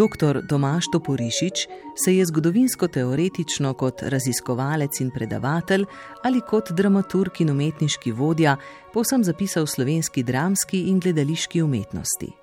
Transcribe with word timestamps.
Dr. 0.00 0.46
Tomaš 0.48 0.84
Toporišič 0.92 1.68
se 2.04 2.16
je 2.16 2.26
zgodovinsko-teoretično 2.26 3.74
kot 3.74 4.02
raziskovalec 4.02 5.00
in 5.00 5.10
predavatelj 5.10 5.84
ali 6.24 6.40
kot 6.40 6.72
dramaturg 6.72 7.40
in 7.40 7.50
umetniški 7.50 8.12
vodja 8.12 8.56
povsem 8.94 9.24
zapisal 9.24 9.66
slovenski 9.66 10.22
dramski 10.22 10.86
in 10.88 11.00
gledališki 11.00 11.62
umetnosti. 11.62 12.39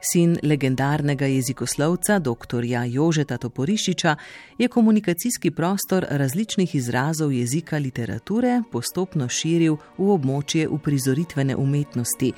Sin 0.00 0.38
legendarnega 0.42 1.26
jezikoslovca 1.26 2.18
dr. 2.18 2.64
Jožeta 2.86 3.38
Toporišiča 3.38 4.16
je 4.58 4.68
komunikacijski 4.68 5.50
prostor 5.50 6.06
različnih 6.10 6.74
izrazov 6.74 7.32
jezika 7.32 7.78
literature 7.78 8.62
postopno 8.72 9.28
širil 9.28 9.76
v 9.98 10.10
območje 10.10 10.68
uprizoritvene 10.68 11.56
umetnosti 11.56 12.32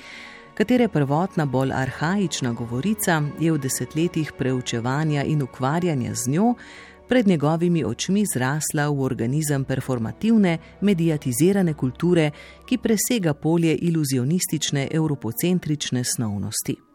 katere 0.59 0.89
prvotna 0.89 1.47
bolj 1.47 1.73
arhajična 1.73 2.53
govorica 2.53 3.23
je 3.41 3.53
v 3.53 3.59
desetletjih 3.59 4.33
preučevanja 4.39 5.25
in 5.25 5.43
ukvarjanja 5.43 6.15
z 6.15 6.31
njo 6.31 6.55
pred 7.09 7.27
njegovimi 7.27 7.85
očmi 7.85 8.25
zrasla 8.35 8.89
v 8.89 9.01
organizem 9.01 9.65
performativne, 9.65 10.59
mediatizirane 10.81 11.75
kulture, 11.75 12.31
ki 12.67 12.79
presega 12.79 13.35
polje 13.35 13.77
iluzionistične, 13.77 14.89
evropocentrične 14.91 16.05
snovnosti. 16.05 16.88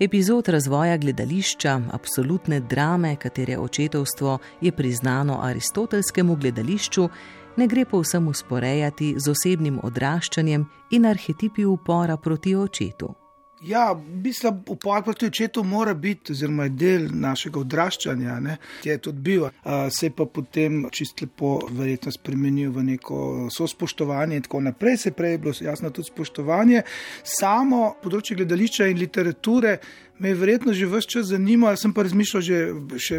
Epizod 0.00 0.48
razvoja 0.48 0.96
gledališča, 0.96 1.80
absolutne 1.92 2.60
drame, 2.60 3.16
katere 3.16 3.58
očetovstvo 3.58 4.38
je 4.60 4.72
priznano 4.72 5.38
aristotelskemu 5.42 6.36
gledališču, 6.36 7.08
ne 7.56 7.66
gre 7.66 7.84
povsem 7.84 8.28
usporejati 8.28 9.14
z 9.18 9.30
osebnim 9.30 9.80
odraščanjem 9.82 10.66
in 10.90 11.06
arhetipi 11.06 11.64
upora 11.64 12.16
proti 12.16 12.54
očetu. 12.56 13.14
Ja, 13.62 14.00
mislim, 14.24 14.62
upor 14.66 15.02
proti 15.04 15.26
očetu 15.26 15.64
mora 15.64 15.94
biti, 15.94 16.32
oziroma 16.32 16.62
je 16.62 16.70
del 16.70 17.08
našega 17.12 17.60
odraščanja, 17.60 18.40
ne, 18.40 18.56
ki 18.82 18.88
je 18.88 18.98
tudi 18.98 19.18
bil. 19.18 19.46
Se 19.90 20.06
je 20.06 20.10
pa 20.14 20.26
potem 20.26 20.84
čist 20.94 21.20
lepo, 21.22 21.58
verjetno, 21.70 22.12
spremenil 22.14 22.70
v 22.72 22.84
neko 22.92 23.20
sospoštovanje 23.50 24.36
in 24.36 24.46
tako 24.46 24.60
naprej. 24.60 24.96
Se 24.96 25.12
prej 25.12 25.32
je 25.32 25.38
bilo 25.38 25.54
jasno 25.60 25.90
tudi 25.90 26.06
spoštovanje. 26.06 26.82
Samo 27.24 27.96
področje 28.02 28.38
gledališča 28.38 28.86
in 28.92 29.02
literature 29.02 29.78
me 30.18 30.28
je 30.28 30.34
verjetno 30.34 30.72
že 30.72 30.86
vse 30.86 31.08
čas 31.08 31.26
zanimalo. 31.26 31.76
Sem 31.76 31.92
pa 31.92 32.02
razmišljal 32.02 32.42
že 32.42 32.58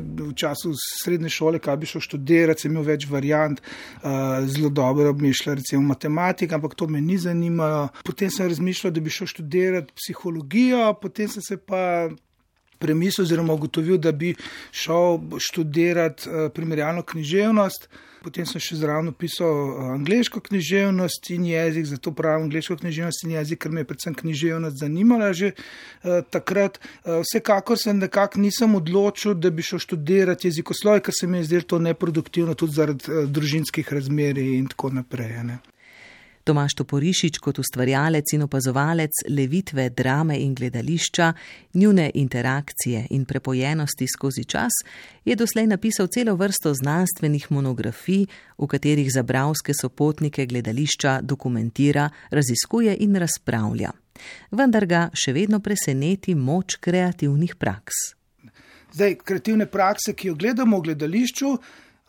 v 0.02 0.33
času 0.36 0.73
srednje 1.03 1.30
šole, 1.30 1.59
kaj 1.59 1.78
bi 1.78 1.89
šel 1.89 2.02
študirati, 2.02 2.61
sem 2.61 2.72
imel 2.72 2.88
več 2.88 3.08
variant, 3.09 3.61
uh, 3.61 4.45
zelo 4.45 4.69
dobro 4.69 5.09
obmišljal, 5.09 5.56
recimo 5.56 5.81
matematika, 5.81 6.56
ampak 6.56 6.75
to 6.75 6.88
me 6.88 7.02
ni 7.02 7.17
zanimalo. 7.17 7.89
Potem 8.06 8.31
sem 8.31 8.47
razmišljal, 8.47 8.94
da 8.94 9.02
bi 9.02 9.14
šel 9.14 9.28
študirati 9.28 9.94
psihologijo, 9.95 10.94
potem 11.02 11.28
sem 11.28 11.44
se 11.44 11.58
pa. 11.58 12.09
Premislil, 12.80 13.25
oziroma 13.25 13.52
ugotovil, 13.59 13.97
da 14.00 14.13
bi 14.16 14.30
šel 14.72 15.17
študirati 15.44 16.30
uh, 16.30 16.45
primerjalno 16.56 17.03
književnost. 17.03 17.89
Potem 18.20 18.45
sem 18.45 18.59
še 18.59 18.75
zraven 18.81 19.14
pisal 19.16 19.48
eh, 19.48 19.92
angliško 19.95 20.42
književnost 20.44 21.30
in 21.36 21.45
jezik, 21.50 21.88
zato 21.94 22.12
pravim 22.16 22.50
angliško 22.50 22.75
književnost 22.81 23.23
in 23.23 23.36
jezik, 23.38 23.62
ker 23.64 23.72
me 23.72 23.86
je 23.86 23.89
predvsem 23.92 24.17
književnost 24.20 24.81
zanimala 24.81 25.31
že 25.34 25.53
uh, 25.53 26.20
takrat. 26.28 26.80
Uh, 27.03 27.22
vsekakor 27.23 27.80
se 27.80 27.94
nekako 27.94 28.44
nisem 28.44 28.75
odločil, 28.75 29.38
da 29.40 29.52
bi 29.52 29.64
šel 29.64 29.80
študirati 29.80 30.50
jezikoslovje, 30.50 31.06
ker 31.08 31.16
se 31.16 31.28
mi 31.28 31.40
je 31.40 31.50
zdelo 31.50 31.67
to 31.73 31.80
neproduktivno, 31.80 32.56
tudi 32.59 32.75
zaradi 32.75 33.08
uh, 33.08 33.25
družinskih 33.30 33.94
razmer 33.94 34.38
in 34.44 34.67
tako 34.67 34.92
naprej. 35.00 35.38
Ne. 35.47 35.59
Tomaš 36.50 36.73
Toporišič 36.81 37.38
kot 37.38 37.59
ustvarjalec 37.61 38.31
in 38.33 38.42
opazovalec 38.47 39.19
levitve 39.30 39.83
drame 39.94 40.39
in 40.42 40.56
gledališča, 40.58 41.34
njune 41.73 42.07
interakcije 42.13 43.03
in 43.09 43.25
prepojenosti 43.25 44.07
skozi 44.07 44.44
čas, 44.44 44.72
je 45.25 45.35
doslej 45.35 45.68
napisal 45.68 46.07
celo 46.07 46.34
vrsto 46.35 46.73
znanstvenih 46.73 47.51
monografij, 47.51 48.25
v 48.57 48.68
katerih 48.68 49.12
za 49.13 49.23
bravske 49.23 49.73
sopotnike 49.73 50.46
gledališča 50.46 51.19
dokumentira, 51.22 52.09
raziskuje 52.31 52.97
in 53.00 53.16
razpravlja. 53.16 53.91
Vendar 54.52 54.85
ga 54.85 55.03
še 55.13 55.35
vedno 55.38 55.59
preseneti 55.59 56.34
moč 56.35 56.79
kreativnih 56.81 57.56
praks. 57.62 57.94
Zdaj, 58.94 59.19
kreativne 59.22 59.69
prakse, 59.69 60.18
ki 60.18 60.31
jo 60.31 60.35
gledamo 60.35 60.79
v 60.79 60.90
gledališču, 60.90 61.53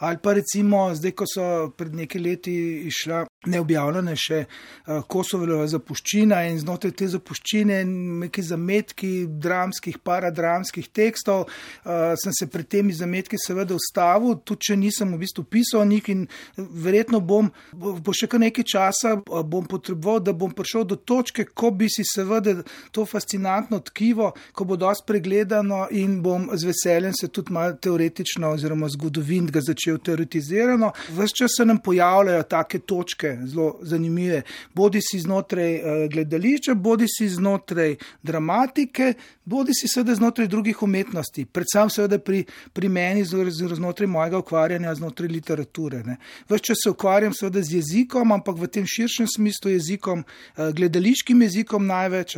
ali 0.00 0.18
pa 0.22 0.32
recimo 0.32 0.94
zdaj, 0.94 1.12
ko 1.12 1.26
so 1.28 1.44
pred 1.76 1.94
nekaj 1.94 2.22
leti 2.22 2.54
išla 2.88 3.24
neobjavljene 3.46 4.14
še 4.16 4.38
uh, 4.44 5.02
Kosovova 5.08 5.66
zapuščina 5.68 6.42
in 6.48 6.58
znotraj 6.60 6.92
te 6.96 7.08
zapuščine 7.12 7.82
neki 7.84 8.44
zametki 8.44 9.10
dramskih, 9.44 9.98
paradramskih 10.04 10.88
tekstov, 10.92 11.46
uh, 11.46 12.12
sem 12.20 12.34
se 12.36 12.48
pred 12.52 12.68
temi 12.68 12.96
zametki 12.96 13.36
seveda 13.40 13.76
ustavil, 13.76 14.38
tudi 14.44 14.70
če 14.70 14.78
nisem 14.80 15.12
v 15.14 15.20
bistvu 15.24 15.44
pisal 15.52 15.84
njih 15.88 16.08
in 16.12 16.26
verjetno 16.56 17.20
bom, 17.20 17.50
bo 17.72 18.16
še 18.16 18.28
kar 18.28 18.40
nekaj 18.40 18.68
časa 18.72 19.14
bom 19.20 19.68
potreboval, 19.68 20.20
da 20.24 20.36
bom 20.36 20.52
prišel 20.56 20.88
do 20.88 20.96
točke, 20.96 21.44
ko 21.52 21.72
bi 21.76 21.88
si 21.92 22.04
seveda 22.08 22.58
to 22.92 23.04
fascinantno 23.08 23.80
tkivo, 23.84 24.32
ko 24.56 24.68
bo 24.68 24.80
dosti 24.80 25.08
pregledano 25.08 25.86
in 25.96 26.20
bom 26.24 26.48
z 26.56 26.72
veseljem 26.72 27.16
se 27.16 27.28
tudi 27.28 27.52
malo 27.52 27.76
teoretično 27.80 28.52
oziroma 28.56 28.88
zgodovin 28.88 29.48
ga 29.52 29.60
začel 29.90 29.98
teoretizirano. 29.98 30.92
Ves 31.16 31.32
čas 31.32 31.50
se 31.56 31.64
nam 31.64 31.78
pojavljajo 31.78 32.42
take 32.42 32.78
točke, 32.78 33.38
zelo 33.44 33.78
zanimive, 33.82 34.42
bodi 34.74 35.00
si 35.02 35.20
znotraj 35.20 35.74
uh, 35.74 36.08
gledališča, 36.10 36.74
bodi 36.74 37.06
si 37.08 37.28
znotraj 37.28 37.96
dramatike, 38.22 39.14
bodi 39.44 39.72
si 39.74 39.88
seveda 39.88 40.14
znotraj 40.14 40.48
drugih 40.48 40.82
umetnosti, 40.82 41.44
predvsem 41.44 41.90
seveda 41.90 42.18
pri, 42.18 42.44
pri 42.72 42.88
meni, 42.88 43.24
znotraj 43.24 44.06
mojega 44.06 44.38
ukvarjanja, 44.38 44.94
znotraj 44.94 45.28
literature. 45.28 46.02
Ves 46.48 46.62
čas 46.62 46.78
se 46.84 46.90
ukvarjam 46.90 47.34
seveda 47.34 47.62
z 47.62 47.80
jezikom, 47.80 48.32
ampak 48.32 48.58
v 48.58 48.68
tem 48.68 48.86
širšem 48.86 49.26
smislu 49.26 49.74
jezikom, 49.74 50.24
uh, 50.24 50.70
gledališkim 50.74 51.42
jezikom 51.42 51.86
največ, 51.86 52.36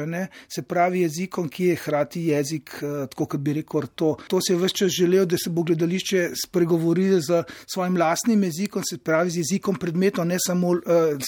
se 0.49 0.63
pravi 0.63 1.05
jezikom, 1.05 1.49
ki 1.49 1.73
je 1.73 1.77
hkrati 1.77 2.27
jezik, 2.33 2.71
uh, 2.81 3.05
tako 3.11 3.27
kot 3.35 3.41
bi 3.41 3.59
rekel, 3.61 3.87
to. 3.95 4.17
To 4.29 4.41
se 4.41 4.53
je 4.53 4.59
vse 4.61 4.77
čas 4.83 4.93
želel, 4.93 5.27
da 5.27 5.37
se 5.39 5.51
bo 5.51 5.63
gledališče 5.63 6.31
spregovorilo 6.47 7.21
z 7.21 7.42
svojim 7.75 7.97
lastnim 7.97 8.43
jezikom, 8.45 8.83
se 8.91 8.99
pravi 8.99 9.31
z 9.31 9.43
jezikom 9.43 9.77
predmetov, 9.77 10.27
ne 10.27 10.39
samo 10.47 10.69
uh, 10.69 10.81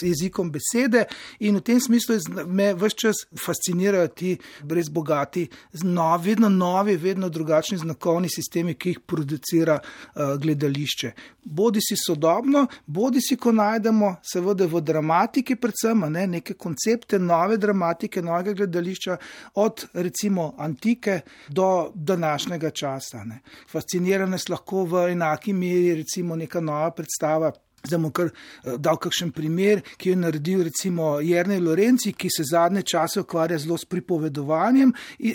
jezikom 0.02 0.52
besede, 0.52 1.04
in 1.40 1.56
v 1.56 1.64
tem 1.64 1.80
smislu 1.80 2.16
me 2.46 2.72
vse 2.74 2.96
čas 2.96 3.22
fascinirajo 3.44 4.08
ti 4.08 4.36
brez 4.62 4.88
bogati, 4.88 5.48
no, 5.82 6.16
vedno 6.18 6.48
novi, 6.48 6.96
vedno 6.96 7.28
drugačni 7.28 7.78
znakovni 7.78 8.28
sistemi, 8.30 8.74
ki 8.74 8.94
jih 8.94 9.00
producira 9.06 9.78
uh, 9.78 10.34
gledališče. 10.40 11.12
Bodi 11.44 11.80
si 11.82 11.96
sodobno, 11.96 12.66
bodi 12.86 13.20
si, 13.20 13.36
ko 13.36 13.52
najdemo, 13.52 14.16
seveda 14.24 14.66
v 14.70 14.80
dramatiki, 14.80 15.56
predvsem 15.60 16.06
ne, 16.12 16.26
neke 16.26 16.54
koncepte 16.54 17.18
nove 17.18 17.58
dramatike, 17.60 18.22
novega 18.22 18.52
gledališča, 18.52 19.16
od 19.60 19.86
recimo 19.92 20.54
antike 20.58 21.20
do 21.48 21.90
današnjega 21.94 22.70
časa. 22.70 23.24
Ne. 23.24 23.40
Fascinira 23.70 24.26
nas 24.26 24.48
lahko 24.48 24.84
v 24.84 25.08
enaki 25.12 25.52
meri, 25.52 26.03
recimo 26.04 26.36
neka 26.36 26.60
nova 26.60 26.90
predstava. 26.94 27.52
Zdaj 27.84 28.00
bom 28.00 28.12
kar 28.16 28.30
eh, 28.30 28.76
dal 28.80 28.96
kakšen 29.00 29.30
primer, 29.36 29.82
ki 30.00 30.14
je 30.14 30.16
naredil 30.16 30.62
recimo 30.64 31.18
Jrnej 31.20 31.60
Lorenci, 31.60 32.14
ki 32.16 32.30
se 32.32 32.46
zadnje 32.48 32.82
čase 32.94 33.20
ukvarja 33.20 33.58
zelo 33.60 33.76
s 33.78 33.84
pripovedovanjem. 33.84 34.92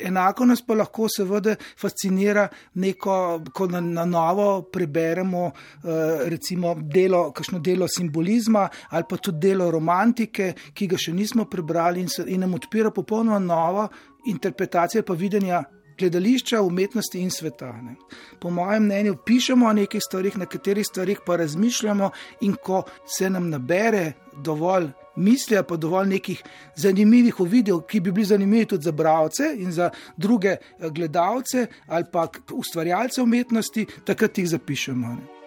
Enako 0.10 0.50
nas 0.50 0.64
pa 0.66 0.78
lahko 0.80 1.06
seveda 1.14 1.56
fascinira 1.78 2.48
neko, 2.82 3.18
ko 3.54 3.70
na, 3.70 3.82
na 3.82 4.06
novo 4.10 4.50
preberemo 4.74 5.46
eh, 5.50 6.26
recimo 6.34 6.74
delo, 6.82 7.30
kakšno 7.32 7.62
delo 7.62 7.88
simbolizma 7.88 8.68
ali 8.90 9.06
pa 9.10 9.18
tudi 9.18 9.48
delo 9.50 9.70
romantike, 9.72 10.54
ki 10.74 10.88
ga 10.90 10.98
še 10.98 11.14
nismo 11.14 11.46
prebrali 11.46 12.02
in, 12.02 12.10
se, 12.10 12.26
in 12.28 12.42
nam 12.42 12.58
odpira 12.58 12.90
popolnoma 12.92 13.40
novo 13.40 13.90
interpretacijo 14.26 15.06
pa 15.06 15.14
videnja 15.14 15.62
gledališča, 16.00 16.62
umetnosti 16.62 17.20
in 17.20 17.32
sveta. 17.32 17.72
Ne. 17.82 17.96
Po 18.40 18.50
mojem 18.50 18.84
mnenju, 18.84 19.18
pišemo 19.26 19.68
o 19.68 19.74
nekih 19.74 20.02
stvarih, 20.04 20.38
na 20.38 20.46
katerih 20.46 20.88
stvarih 20.88 21.20
pa 21.26 21.36
razmišljamo, 21.36 22.12
in 22.42 22.56
ko 22.64 22.84
se 23.18 23.30
nam 23.30 23.50
nabere 23.50 24.14
dovolj 24.44 24.90
misli, 25.16 25.58
pa 25.68 25.76
dovolj 25.76 26.08
nekih 26.08 26.44
zanimivih 26.76 27.40
uvidov, 27.40 27.82
ki 27.82 28.00
bi 28.00 28.12
bili 28.12 28.26
zanimivi 28.26 28.66
tudi 28.66 28.84
za 28.84 28.92
bralce 28.92 29.52
in 29.56 29.72
za 29.72 29.90
druge 30.18 30.50
eh, 30.50 30.90
gledalce 30.90 31.68
ali 31.88 32.06
pa 32.12 32.28
ustvarjalce 32.54 33.22
umetnosti, 33.22 33.86
takrat 34.06 34.38
jih 34.38 34.50
zapišemo. 34.50 35.08
Ne. 35.08 35.39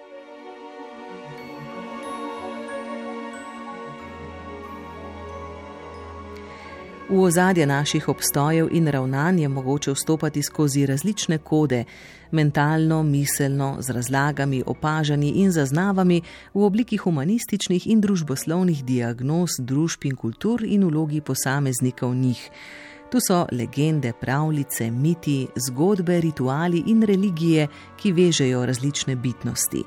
V 7.13 7.21
ozadje 7.21 7.67
naših 7.67 8.09
obstojev 8.09 8.69
in 8.73 8.89
ravnanj 8.89 9.41
je 9.41 9.49
mogoče 9.49 9.93
vstopati 9.93 10.43
skozi 10.43 10.87
različne 10.87 11.39
kode, 11.39 11.85
mentalno, 12.31 13.03
miselno, 13.03 13.77
z 13.81 13.91
razlagami, 13.91 14.63
opažanji 14.67 15.29
in 15.31 15.51
zaznavami 15.51 16.23
v 16.55 16.63
obliki 16.65 16.97
humanističnih 16.97 17.87
in 17.87 18.01
družboslovnih 18.01 18.85
diagnoz 18.85 19.59
družb 19.59 20.07
in 20.09 20.17
kultur 20.17 20.65
in 20.65 20.85
vlogi 20.85 21.21
posameznikov 21.21 22.15
njih. 22.15 22.51
Tu 23.11 23.21
so 23.21 23.47
legende, 23.53 24.13
pravljice, 24.21 24.91
miti, 24.91 25.47
zgodbe, 25.69 26.21
rituali 26.21 26.83
in 26.87 27.03
religije, 27.03 27.69
ki 27.97 28.13
vežejo 28.13 28.65
različne 28.67 29.17
bitnosti. 29.17 29.85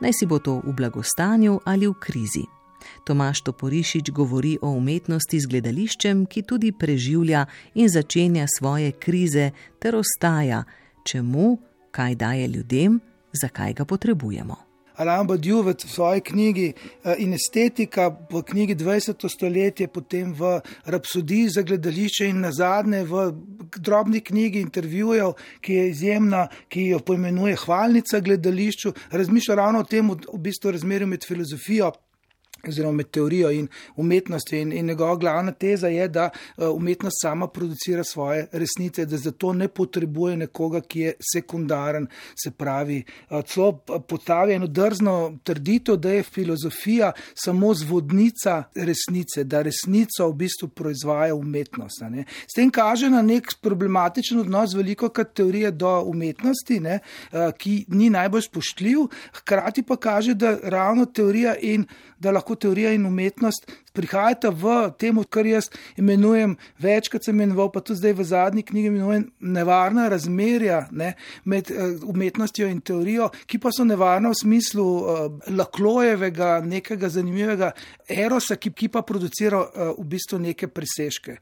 Naj 0.00 0.12
si 0.12 0.26
bo 0.26 0.38
to 0.38 0.62
v 0.64 0.72
blagostanju 0.72 1.60
ali 1.64 1.86
v 1.86 1.94
krizi. 2.00 2.61
Tomaš 3.04 3.40
Toporišič 3.40 4.10
govori 4.10 4.58
o 4.62 4.70
umetnosti 4.70 5.40
z 5.40 5.50
gledališčem, 5.50 6.26
ki 6.26 6.42
tudi 6.42 6.72
preživlja 6.72 7.46
in 7.74 7.88
začenja 7.88 8.46
svoje 8.58 8.92
krize, 8.92 9.50
ter 9.78 9.96
ostaja, 9.98 10.64
čemu, 11.04 11.56
kaj 11.90 12.14
daje 12.14 12.46
ljudem, 12.48 13.00
zakaj 13.32 13.74
ga 13.74 13.84
potrebujemo. 13.84 14.56
Alain 14.96 15.26
Badiou 15.26 15.62
v 15.62 15.74
svoji 15.78 16.20
knjigi 16.20 16.74
eh, 17.04 17.14
in 17.18 17.32
estetika, 17.32 18.10
v 18.30 18.42
knjigi 18.42 18.76
20. 18.76 19.28
stoletje, 19.28 19.88
potem 19.88 20.34
v 20.34 20.60
Rapsodiji 20.84 21.48
za 21.48 21.62
gledališče 21.62 22.28
in 22.28 22.40
na 22.44 22.52
zadnje 22.52 23.02
v 23.08 23.32
drobni 23.80 24.20
knjigi 24.20 24.60
intervjujev, 24.60 25.32
ki 25.60 25.74
je 25.74 25.88
izjemna, 25.90 26.46
ki 26.68 26.92
jo 26.92 27.00
poimenuje 27.00 27.56
Hvalnica 27.56 28.20
gledališču, 28.20 28.92
razmišlja 29.10 29.54
ravno 29.54 29.80
o 29.80 29.88
tem, 29.88 30.10
v 30.10 30.38
bistvu 30.38 30.76
razmerju 30.76 31.08
med 31.08 31.24
filozofijo 31.24 31.92
oziroma 32.68 32.92
med 32.92 33.10
teorijo 33.10 33.50
in 33.50 33.68
umetnostjo. 33.96 34.58
In, 34.58 34.72
in 34.72 34.86
njegova 34.86 35.16
glavna 35.16 35.52
teza 35.52 35.88
je, 35.88 36.08
da 36.08 36.30
uh, 36.30 36.68
umetnost 36.76 37.16
sama 37.22 37.48
producira 37.48 38.04
svoje 38.04 38.46
resnice, 38.52 39.06
da 39.06 39.16
zato 39.16 39.52
ne 39.52 39.68
potrebuje 39.68 40.36
nekoga, 40.36 40.80
ki 40.80 41.00
je 41.00 41.14
sekundaren. 41.32 42.06
Se 42.44 42.50
pravi, 42.50 43.02
uh, 43.30 43.44
celo 43.44 43.72
postavi 44.08 44.54
eno 44.54 44.66
drzno 44.66 45.38
trditev, 45.44 45.96
da 45.96 46.10
je 46.10 46.22
filozofija 46.22 47.12
samo 47.34 47.74
zvodnica 47.74 48.62
resnice, 48.74 49.44
da 49.44 49.62
resnico 49.62 50.28
v 50.28 50.34
bistvu 50.34 50.68
proizvaja 50.68 51.34
umetnost. 51.34 52.02
S 52.46 52.54
tem 52.54 52.70
kaže 52.70 53.10
na 53.10 53.22
nek 53.22 53.52
problematičen 53.60 54.40
odnos 54.40 54.74
veliko 54.74 55.08
krat 55.08 55.34
teorije 55.34 55.70
do 55.70 55.92
umetnosti, 56.06 56.80
ne, 56.80 56.98
ki 57.58 57.84
ni 57.88 58.10
najbolj 58.10 58.42
spoštljiv, 58.48 59.06
hkrati 59.38 59.82
pa 59.82 59.96
kaže, 59.96 60.34
da 60.34 60.56
ravno 60.62 61.04
teorija 61.04 61.54
in 61.60 61.86
da 62.22 62.32
lahko 62.34 62.54
teorija 62.54 62.92
in 62.94 63.06
umetnost 63.06 63.66
prihajata 63.92 64.50
v 64.56 64.76
tem, 64.98 65.18
kar 65.28 65.46
jaz 65.46 65.68
imenujem, 66.00 66.54
večkrat 66.80 67.26
sem 67.26 67.36
imenoval, 67.36 67.70
pa 67.74 67.82
tudi 67.84 68.00
zdaj 68.00 68.14
v 68.16 68.26
zadnji 68.30 68.64
knjigi 68.68 68.92
imenujem 68.92 69.26
nevarna 69.40 70.08
razmerja 70.12 70.86
ne, 70.90 71.12
med 71.44 71.70
uh, 71.70 72.00
umetnostjo 72.08 72.70
in 72.70 72.80
teorijo, 72.80 73.28
ki 73.46 73.60
pa 73.62 73.72
so 73.74 73.84
nevarna 73.88 74.32
v 74.32 74.40
smislu 74.40 74.86
uh, 74.86 75.22
laklojevega, 75.50 76.60
nekega 76.64 77.12
zanimivega 77.12 77.72
erosa, 78.08 78.56
ki, 78.56 78.72
ki 78.76 78.92
pa 78.92 79.04
producira 79.06 79.60
uh, 79.60 79.94
v 79.98 80.08
bistvu 80.16 80.40
neke 80.46 80.70
presežke. 80.72 81.38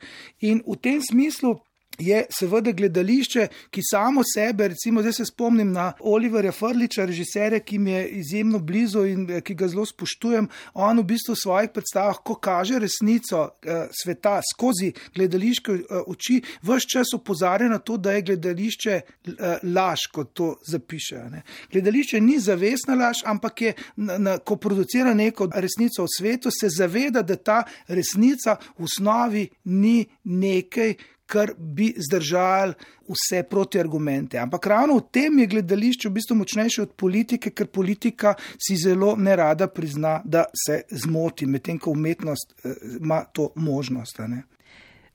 In 0.47 0.65
v 0.67 0.79
tem 0.83 1.03
smislu 1.05 1.59
je 2.01 2.25
seveda 2.33 2.73
gledališče, 2.73 3.47
ki 3.71 3.83
samo 3.91 4.23
sebe, 4.35 4.69
recimo, 4.69 5.03
zdaj 5.03 5.13
se 5.13 5.25
spomnim 5.27 5.73
na 5.73 5.93
Oliverja 6.01 6.53
Frliča, 6.53 7.05
režiserja, 7.05 7.61
ki 7.61 7.79
mi 7.79 7.93
je 7.93 8.09
izjemno 8.09 8.59
blizu 8.59 9.05
in 9.07 9.27
eh, 9.31 9.41
ki 9.41 9.55
ga 9.55 9.69
zelo 9.69 9.87
spoštujem. 9.87 10.49
On 10.75 10.99
v 10.99 11.05
bistvu 11.05 11.35
v 11.35 11.43
svojih 11.43 11.71
predstavah, 11.75 12.19
ko 12.25 12.35
kaže 12.35 12.79
resnico 12.79 13.43
eh, 13.63 13.87
sveta 14.03 14.41
skozi 14.53 14.93
gledališke 15.15 15.73
eh, 15.73 16.03
oči, 16.07 16.41
vse 16.63 16.89
čas 16.93 17.15
opozarja 17.15 17.69
na 17.69 17.79
to, 17.79 17.97
da 17.97 18.13
je 18.13 18.23
gledališče 18.23 18.93
eh, 18.93 19.59
laž, 19.63 20.09
kot 20.13 20.33
to 20.35 20.55
zapiše. 20.67 21.25
Ne. 21.31 21.43
Gledališče 21.73 22.21
ni 22.21 22.39
zavestna 22.41 22.95
laž, 22.95 23.25
ampak 23.25 23.63
je, 23.63 23.75
na, 23.97 24.19
na, 24.19 24.39
ko 24.39 24.57
producira 24.57 25.15
neko 25.15 25.51
resnico 25.55 26.05
v 26.05 26.15
svetu, 26.17 26.51
se 26.51 26.69
zaveda, 26.69 27.23
da 27.23 27.37
ta 27.37 27.63
resnica 27.89 28.57
v 28.79 28.89
osnovi 28.89 29.49
ni 29.65 30.05
nekaj, 30.25 30.95
kar 31.31 31.53
bi 31.59 31.93
zdržali 31.97 32.75
vse 33.11 33.43
protiargumente. 33.43 34.39
Ampak 34.39 34.67
ravno 34.67 34.97
v 34.99 35.07
tem 35.11 35.39
je 35.39 35.47
gledališče 35.47 36.09
v 36.09 36.13
bistvu 36.19 36.37
močnejše 36.41 36.83
od 36.83 36.95
politike, 36.99 37.51
ker 37.55 37.71
politika 37.71 38.35
si 38.59 38.77
zelo 38.79 39.15
nerada 39.17 39.69
prizna, 39.71 40.21
da 40.25 40.45
se 40.55 40.83
zmoti, 40.91 41.47
medtem 41.47 41.79
ko 41.79 41.95
umetnost 41.95 42.55
eh, 42.55 42.75
ima 43.01 43.23
to 43.25 43.51
možnost. 43.55 44.21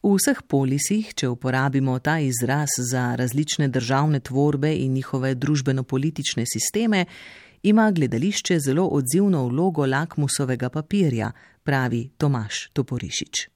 V 0.06 0.12
vseh 0.16 0.42
polisih, 0.48 1.14
če 1.18 1.32
uporabimo 1.34 1.98
ta 2.00 2.20
izraz 2.20 2.78
za 2.92 3.16
različne 3.16 3.68
državne 3.68 4.20
tvorbe 4.20 4.76
in 4.76 4.94
njihove 4.94 5.34
družbeno-politične 5.36 6.46
sisteme, 6.46 7.06
ima 7.64 7.90
gledališče 7.92 8.60
zelo 8.60 8.86
odzivno 8.88 9.48
vlogo 9.48 9.86
lakmusovega 9.86 10.70
papirja, 10.70 11.32
pravi 11.64 12.10
Tomaš 12.18 12.70
Toporišič 12.74 13.55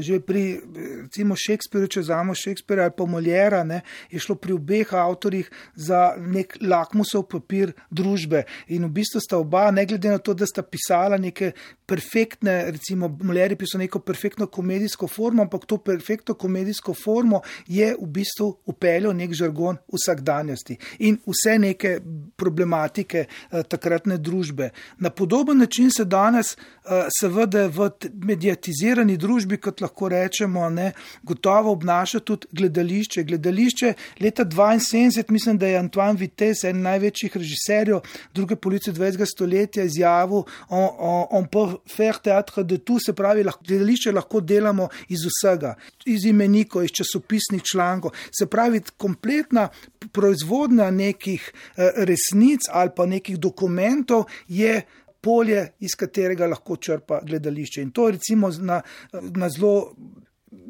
že 0.00 0.20
pri 0.20 0.60
recimo 1.02 1.36
Šekspirju, 1.36 1.88
če 1.88 2.04
vzamemo 2.04 2.34
Šekspira 2.34 2.88
ali 2.88 2.94
pa 2.96 3.06
Moljera, 3.06 3.62
ne, 3.64 3.80
je 4.10 4.20
šlo 4.20 4.36
pri 4.36 4.54
obeh 4.56 4.94
avtorjih 4.94 5.50
za 5.74 6.14
nek 6.18 6.56
lakmusov 6.60 7.26
papir 7.30 7.72
družbe. 7.90 8.44
In 8.68 8.86
v 8.88 8.92
bistvu 9.00 9.22
sta 9.22 9.38
oba, 9.40 9.70
ne 9.70 9.86
glede 9.86 10.10
na 10.12 10.18
to, 10.18 10.34
da 10.34 10.46
sta 10.48 10.62
pisala 10.62 11.18
neke 11.20 11.52
perfektne, 11.90 12.70
recimo 12.70 13.08
Moljer 13.22 13.54
je 13.54 13.58
pisal 13.58 13.82
neko 13.82 13.98
perfektno 14.06 14.46
komedijsko 14.46 15.08
formo, 15.08 15.42
ampak 15.42 15.66
to 15.66 15.78
perfektno 15.82 16.34
komedijsko 16.34 16.94
formo 16.94 17.40
je 17.66 17.90
v 17.98 18.06
bistvu 18.06 18.50
upeljal 18.70 19.16
nek 19.16 19.34
žargon 19.34 19.80
vsakdanjosti 19.90 20.76
in 21.06 21.18
vse 21.26 21.56
neke 21.58 21.96
problematike 22.36 23.24
eh, 23.24 23.62
takratne 23.62 24.18
družbe. 24.18 24.70
Na 24.98 25.10
podoben 25.10 25.58
način 25.58 25.90
se 25.90 26.04
danes 26.04 26.54
eh, 26.54 27.08
seveda 27.20 27.66
v 27.66 27.90
mediatizirani 28.14 29.16
družbi, 29.16 29.58
kot 29.70 29.80
lahko 29.80 30.08
rečemo, 30.08 30.68
ne, 30.70 30.92
gotovo 31.22 31.72
obnaša 31.72 32.20
tudi 32.20 32.46
gledališče. 32.52 33.24
Gledališče 33.24 33.94
leta 34.20 34.44
72, 34.44 35.30
mislim, 35.30 35.58
da 35.58 35.66
je 35.66 35.78
Antoine 35.78 36.18
Vitesse, 36.18 36.68
en 36.70 36.82
največjih 36.82 37.36
režiserjev 37.36 38.00
druge 38.34 38.56
policije 38.56 38.94
20. 38.94 39.26
stoletja, 39.26 39.84
izjavil: 39.84 40.44
on, 40.68 40.88
on, 40.98 41.26
on 41.30 41.46
peut 41.46 41.78
faire 41.88 42.18
théâtre 42.18 42.64
de 42.64 42.76
tout, 42.76 43.00
se 43.04 43.12
pravi, 43.12 43.44
lahko, 43.44 43.64
gledališče 43.66 44.12
lahko 44.12 44.40
delamo 44.40 44.88
iz 45.08 45.24
vsega, 45.26 45.74
iz 46.06 46.24
imenikov, 46.24 46.84
iz 46.84 46.90
časopisnih 46.90 47.62
člankov. 47.62 48.12
Se 48.32 48.46
pravi, 48.46 48.82
kompletna 48.96 49.68
proizvodnja 50.12 50.90
nekih 50.90 51.52
eh, 51.76 51.92
resnic 52.06 52.66
ali 52.70 52.90
pa 52.96 53.06
nekih 53.06 53.38
dokumentov 53.38 54.24
je 54.48 54.82
polje, 55.20 55.66
iz 55.80 55.94
katerega 55.98 56.46
lahko 56.46 56.76
črpa 56.76 57.20
gledališče. 57.26 57.82
In 57.82 57.90
to 57.90 58.10
recimo 58.10 58.50
na, 58.58 58.80
na 59.12 59.48
zelo 59.48 59.94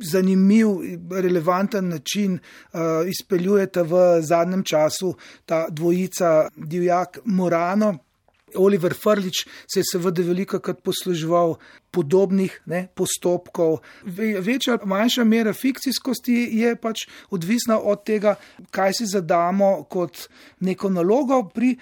zanimiv, 0.02 0.68
relevanten 1.10 1.88
način 1.88 2.34
uh, 2.34 2.80
izpeljujete 3.08 3.82
v 3.82 4.22
zadnjem 4.22 4.64
času 4.64 5.14
ta 5.46 5.66
dvojica 5.70 6.48
Divjak 6.56 7.18
Morano. 7.24 7.98
Oliver 8.54 8.94
Frlič 9.02 9.46
se 9.74 9.80
je 9.80 9.84
seveda 9.92 10.22
veliko 10.22 10.58
krat 10.58 10.82
posluževal 10.82 11.54
podobnih 11.90 12.60
ne, 12.66 12.86
postopkov. 12.94 13.78
Večja 14.40 14.72
ali 14.72 14.88
manjša 14.88 15.24
mera 15.24 15.52
fikcijskosti 15.52 16.48
je 16.52 16.76
pač 16.76 17.06
odvisna 17.30 17.78
od 17.78 18.04
tega, 18.04 18.34
kaj 18.70 18.92
si 18.92 19.06
zadamo 19.06 19.82
kot 19.90 20.28
neko 20.60 20.90
nalogo 20.90 21.42
pri 21.54 21.76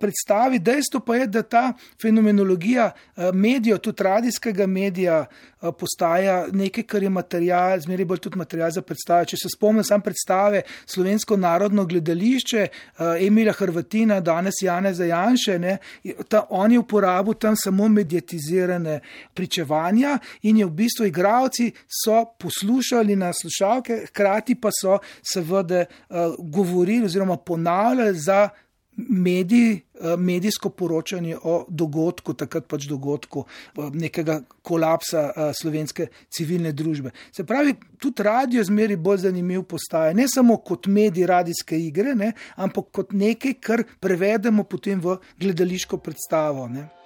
predstavi. 0.00 0.58
Dejstvo 0.58 1.00
pa 1.00 1.16
je, 1.16 1.26
da 1.26 1.42
ta 1.42 1.72
fenomenologija 2.02 2.90
eh, 2.90 3.32
medijev, 3.32 3.78
tudi 3.78 4.02
radijskega 4.02 4.66
medija, 4.66 5.24
eh, 5.26 5.72
postaja 5.78 6.46
nekaj, 6.52 6.84
kar 6.84 7.02
je 7.02 7.10
material, 7.10 7.80
zmeraj 7.80 8.04
bolj 8.04 8.22
tudi 8.28 8.38
material 8.38 8.70
za 8.70 8.82
predstave. 8.82 9.26
Če 9.26 9.36
se 9.42 9.52
spomnim 9.54 9.84
sam 9.84 10.00
predstave 10.00 10.62
Slovensko 10.86 11.36
narodno 11.36 11.84
gledališče 11.84 12.62
eh, 12.62 13.26
Emila 13.26 13.52
Hrvatina, 13.52 14.20
danes 14.20 14.62
Jane 14.62 14.94
Zajanše, 14.94 15.58
ne, 15.58 15.78
ta, 16.28 16.46
on 16.50 16.72
je 16.72 16.78
uporabil 16.78 17.34
tam 17.34 17.56
samo 17.56 17.88
mediatizirane 17.88 19.00
pripravke 19.34 19.47
pričevanja 19.48 20.18
in 20.42 20.58
je 20.58 20.66
v 20.66 20.70
bistvu 20.70 21.06
igravci 21.06 21.72
so 21.88 22.24
poslušali 22.38 23.16
na 23.16 23.32
slušalke, 23.32 24.04
hkrati 24.08 24.54
pa 24.54 24.70
so 24.70 24.98
seveda 25.22 25.84
uh, 25.84 26.34
govorili 26.38 27.04
oziroma 27.04 27.36
ponavljali 27.36 28.18
za 28.18 28.48
mediji, 28.96 29.80
uh, 29.94 30.20
medijsko 30.20 30.70
poročanje 30.70 31.36
o 31.42 31.64
dogodku, 31.68 32.34
takrat 32.34 32.66
pač 32.68 32.84
dogodku 32.84 33.44
uh, 33.44 33.94
nekega 33.94 34.42
kolapsa 34.62 35.52
slovenske 35.54 36.06
civilne 36.30 36.72
družbe. 36.72 37.10
Se 37.32 37.44
pravi, 37.44 37.74
tudi 37.98 38.22
radio 38.22 38.64
zmeri 38.64 38.96
bolj 38.96 39.24
zanimiv 39.24 39.62
postaje, 39.62 40.14
ne 40.14 40.28
samo 40.28 40.56
kot 40.56 40.86
medij 40.86 41.26
radijske 41.26 41.78
igre, 41.78 42.14
ne, 42.14 42.32
ampak 42.56 42.92
kot 42.92 43.16
nekaj, 43.16 43.54
kar 43.60 43.84
prevedemo 44.00 44.64
potem 44.64 45.00
v 45.00 45.16
gledališko 45.40 45.98
predstavo. 46.04 46.68
Ne. 46.68 46.97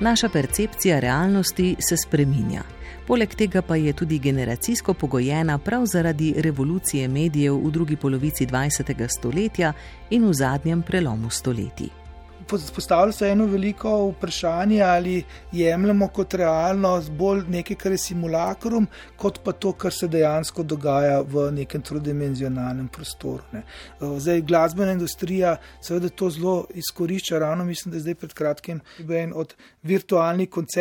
Naša 0.00 0.28
percepcija 0.28 1.00
realnosti 1.00 1.76
se 1.88 1.96
spreminja. 1.96 2.62
Poleg 3.06 3.34
tega 3.34 3.62
pa 3.62 3.76
je 3.76 3.92
tudi 3.92 4.18
generacijsko 4.18 4.94
pogojena 4.94 5.58
prav 5.58 5.86
zaradi 5.86 6.34
revolucije 6.36 7.08
medijev 7.08 7.56
v 7.56 7.70
drugi 7.70 7.96
polovici 7.96 8.46
20. 8.46 9.08
stoletja 9.18 9.72
in 10.10 10.28
v 10.28 10.32
zadnjem 10.32 10.82
prelomu 10.82 11.30
stoletij 11.30 12.05
postavlja 12.48 13.12
se 13.12 13.28
eno 13.28 13.46
veliko 13.46 14.08
vprašanje, 14.08 14.82
ali 14.82 15.24
jemljemo 15.52 16.08
kot 16.08 16.34
realnost 16.34 17.10
bolj 17.10 17.42
nekaj, 17.48 17.76
kar 17.76 17.92
je 17.92 17.98
simulakrum, 17.98 18.86
kot 19.16 19.40
pa 19.44 19.52
to, 19.52 19.72
kar 19.72 19.92
se 19.92 20.08
dejansko 20.08 20.62
dogaja 20.62 21.20
v 21.20 21.50
nekem 21.52 21.82
trodimenzionalnem 21.82 22.88
prostoru. 22.88 23.42
Ne. 23.52 23.62
Zdaj, 24.00 24.40
glasbena 24.40 24.92
industrija 24.92 25.56
seveda 25.80 26.08
to 26.08 26.30
zelo 26.30 26.66
izkorišča. 26.74 27.38
Ravno 27.38 27.64
mislim, 27.64 27.92
da 27.92 27.96
je 27.96 28.00
zdaj 28.00 28.14
pred 28.14 28.34
kratkim 28.34 28.80
en 29.10 29.32
od 29.34 29.54
virtualnih 29.82 30.50
koncertov 30.50 30.76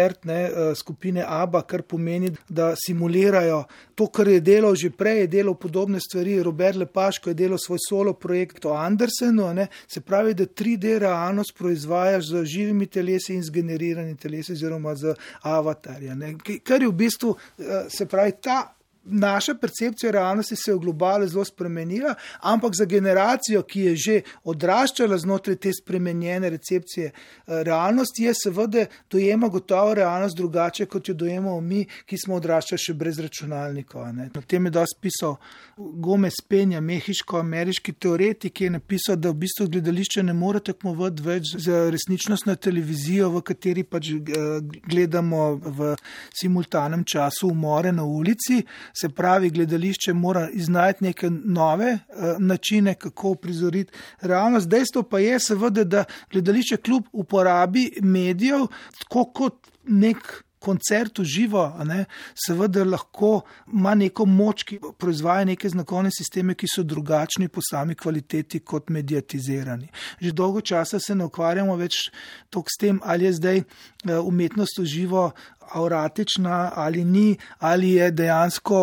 skupine 0.76 1.24
ABBA, 1.28 1.62
kar 1.62 1.82
pomeni, 1.82 2.32
da 2.50 2.74
simulirajo 2.78 3.64
to, 3.96 4.08
kar 4.08 4.28
je 4.28 4.40
delal 4.42 4.76
že 4.76 4.90
prej, 4.90 5.20
je 5.20 5.28
delal 5.28 5.56
podobne 5.56 6.00
stvari. 6.00 6.44
Robert 6.44 6.78
Lepaško 6.78 7.30
je 7.30 7.34
delal 7.34 7.58
svoj 7.58 7.80
solo 7.90 8.14
projekt 8.14 8.66
o 8.66 8.74
Andersenu, 8.74 9.54
ne. 9.54 9.68
se 9.88 10.02
pravi, 10.02 10.34
da 10.34 10.46
3D 10.46 10.98
realnost 11.00 11.55
proizvajaš 11.58 12.26
z 12.26 12.46
živimi 12.46 12.88
telesi 12.88 13.34
in 13.34 13.44
z 13.44 13.50
generiranimi 13.50 14.18
telesi, 14.18 14.54
oziroma 14.54 14.96
z 14.96 15.16
avatarjem. 15.42 16.38
Kar 16.64 16.82
je 16.82 16.88
v 16.88 16.94
bistvu, 16.94 17.36
eh, 17.36 17.86
se 17.90 18.06
pravi, 18.06 18.32
ta 18.42 18.75
naša 19.06 19.54
percepcija 19.56 20.12
realnosti 20.12 20.56
se 20.56 20.72
je 20.72 20.76
v 20.76 20.80
globalu 20.80 21.28
zelo 21.28 21.46
spremenila, 21.46 22.16
ampak 22.40 22.74
za 22.76 22.86
generacijo, 22.86 23.62
ki 23.64 23.82
je 23.82 23.96
že 23.96 24.22
odraščala 24.44 25.18
znotraj 25.18 25.56
te 25.56 25.72
spremenjene 25.74 26.50
recepcije 26.50 27.06
eh, 27.06 27.64
realnosti, 27.64 28.24
je 28.24 28.34
seveda 28.44 28.86
dojema 29.12 29.48
gotovo 29.48 29.94
realnost 29.94 30.38
drugače, 30.38 30.86
kot 30.86 31.10
jo 31.10 31.14
dojemamo 31.16 31.62
mi, 31.62 31.86
ki 32.06 32.18
smo 32.18 32.36
odraščali 32.36 32.82
še 32.82 32.94
brez 32.94 33.20
računalnikov. 33.20 34.08
Na 34.14 34.30
tem 34.48 34.66
je 34.66 34.72
dosti 34.72 35.00
pisal 35.02 35.38
Gomez 35.78 36.42
Penja, 36.50 36.82
mehiško-ameriški 36.82 37.94
teoretik, 37.94 38.54
ki 38.56 38.68
je 38.68 38.76
napisal, 38.78 39.20
da 39.20 39.30
v 39.30 39.42
bistvu 39.46 39.68
gledališče 39.70 40.24
ne 40.24 40.34
more 40.34 40.60
tekmovati 40.64 41.24
več 41.24 41.56
za 41.66 41.86
resničnost 41.94 42.46
na 42.50 42.56
televizijo, 42.56 43.30
v 43.36 43.44
kateri 43.46 43.84
pač 43.84 44.12
eh, 44.12 44.44
gledamo 44.90 45.46
v 45.56 45.94
simultanem 46.34 47.04
času 47.06 47.52
umore 47.52 47.92
na 47.92 48.04
ulici 48.04 48.64
se 49.02 49.10
pravi, 49.10 49.50
gledališče 49.50 50.14
mora 50.14 50.50
iznajti 50.50 51.04
neke 51.04 51.30
nove 51.30 51.94
uh, 51.94 52.24
načine, 52.40 52.94
kako 52.94 53.36
prizoriti 53.36 53.94
realnost. 54.22 54.70
Dejstvo 54.70 55.04
pa 55.04 55.20
je, 55.20 55.40
seveda, 55.40 55.84
da 55.84 56.04
gledališče 56.32 56.78
kljub 56.78 57.04
uporabi 57.12 57.92
medijev, 58.02 58.68
tako 59.00 59.26
kot 59.26 59.68
nek. 59.84 60.45
Koncert 60.66 61.22
v 61.22 61.26
živo, 61.30 61.64
ne, 61.86 62.06
seveda 62.46 62.86
lahko 62.88 63.44
ima 63.72 63.94
neko 63.96 64.26
moč, 64.26 64.66
ki 64.66 64.80
proizvaja 64.98 65.46
neke 65.52 65.70
znakovne 65.70 66.10
sisteme, 66.14 66.56
ki 66.58 66.70
so 66.72 66.84
drugačni 66.84 67.50
po 67.54 67.62
sami 67.62 67.96
kvaliteti 67.96 68.64
kot 68.66 68.90
mediatizirani. 68.90 69.92
Že 70.22 70.34
dolgo 70.34 70.62
časa 70.66 71.00
se 71.00 71.16
ne 71.16 71.30
ukvarjamo 71.30 71.76
več 71.78 72.08
toliko 72.50 72.74
s 72.74 72.82
tem, 72.82 73.02
ali 73.04 73.30
je 73.30 73.38
zdaj 73.40 73.62
eh, 73.62 74.18
umetnost 74.20 74.82
v 74.82 74.90
živo 74.90 75.30
auratična 75.76 76.72
ali 76.76 77.04
ni, 77.06 77.38
ali 77.60 77.96
je 77.98 78.12
dejansko 78.12 78.82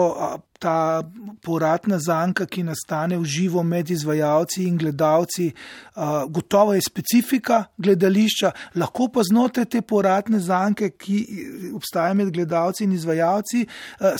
ta 0.62 1.02
poratna 1.42 1.98
zanka, 1.98 2.46
ki 2.46 2.62
nastane 2.66 3.18
v 3.18 3.26
živo 3.26 3.62
med 3.66 3.90
izvajalci 3.90 4.66
in 4.68 4.76
gledalci, 4.78 5.50
gotovo 6.28 6.76
je 6.76 6.84
specifika 6.86 7.64
gledališča, 7.76 8.52
lahko 8.78 9.08
pa 9.12 9.24
znotraj 9.26 9.66
te 9.74 9.82
poratne 9.82 10.38
zanke, 10.40 10.92
ki 10.94 11.18
obstaja 11.74 12.14
med 12.14 12.30
gledalci 12.34 12.86
in 12.86 12.94
izvajalci, 12.98 13.66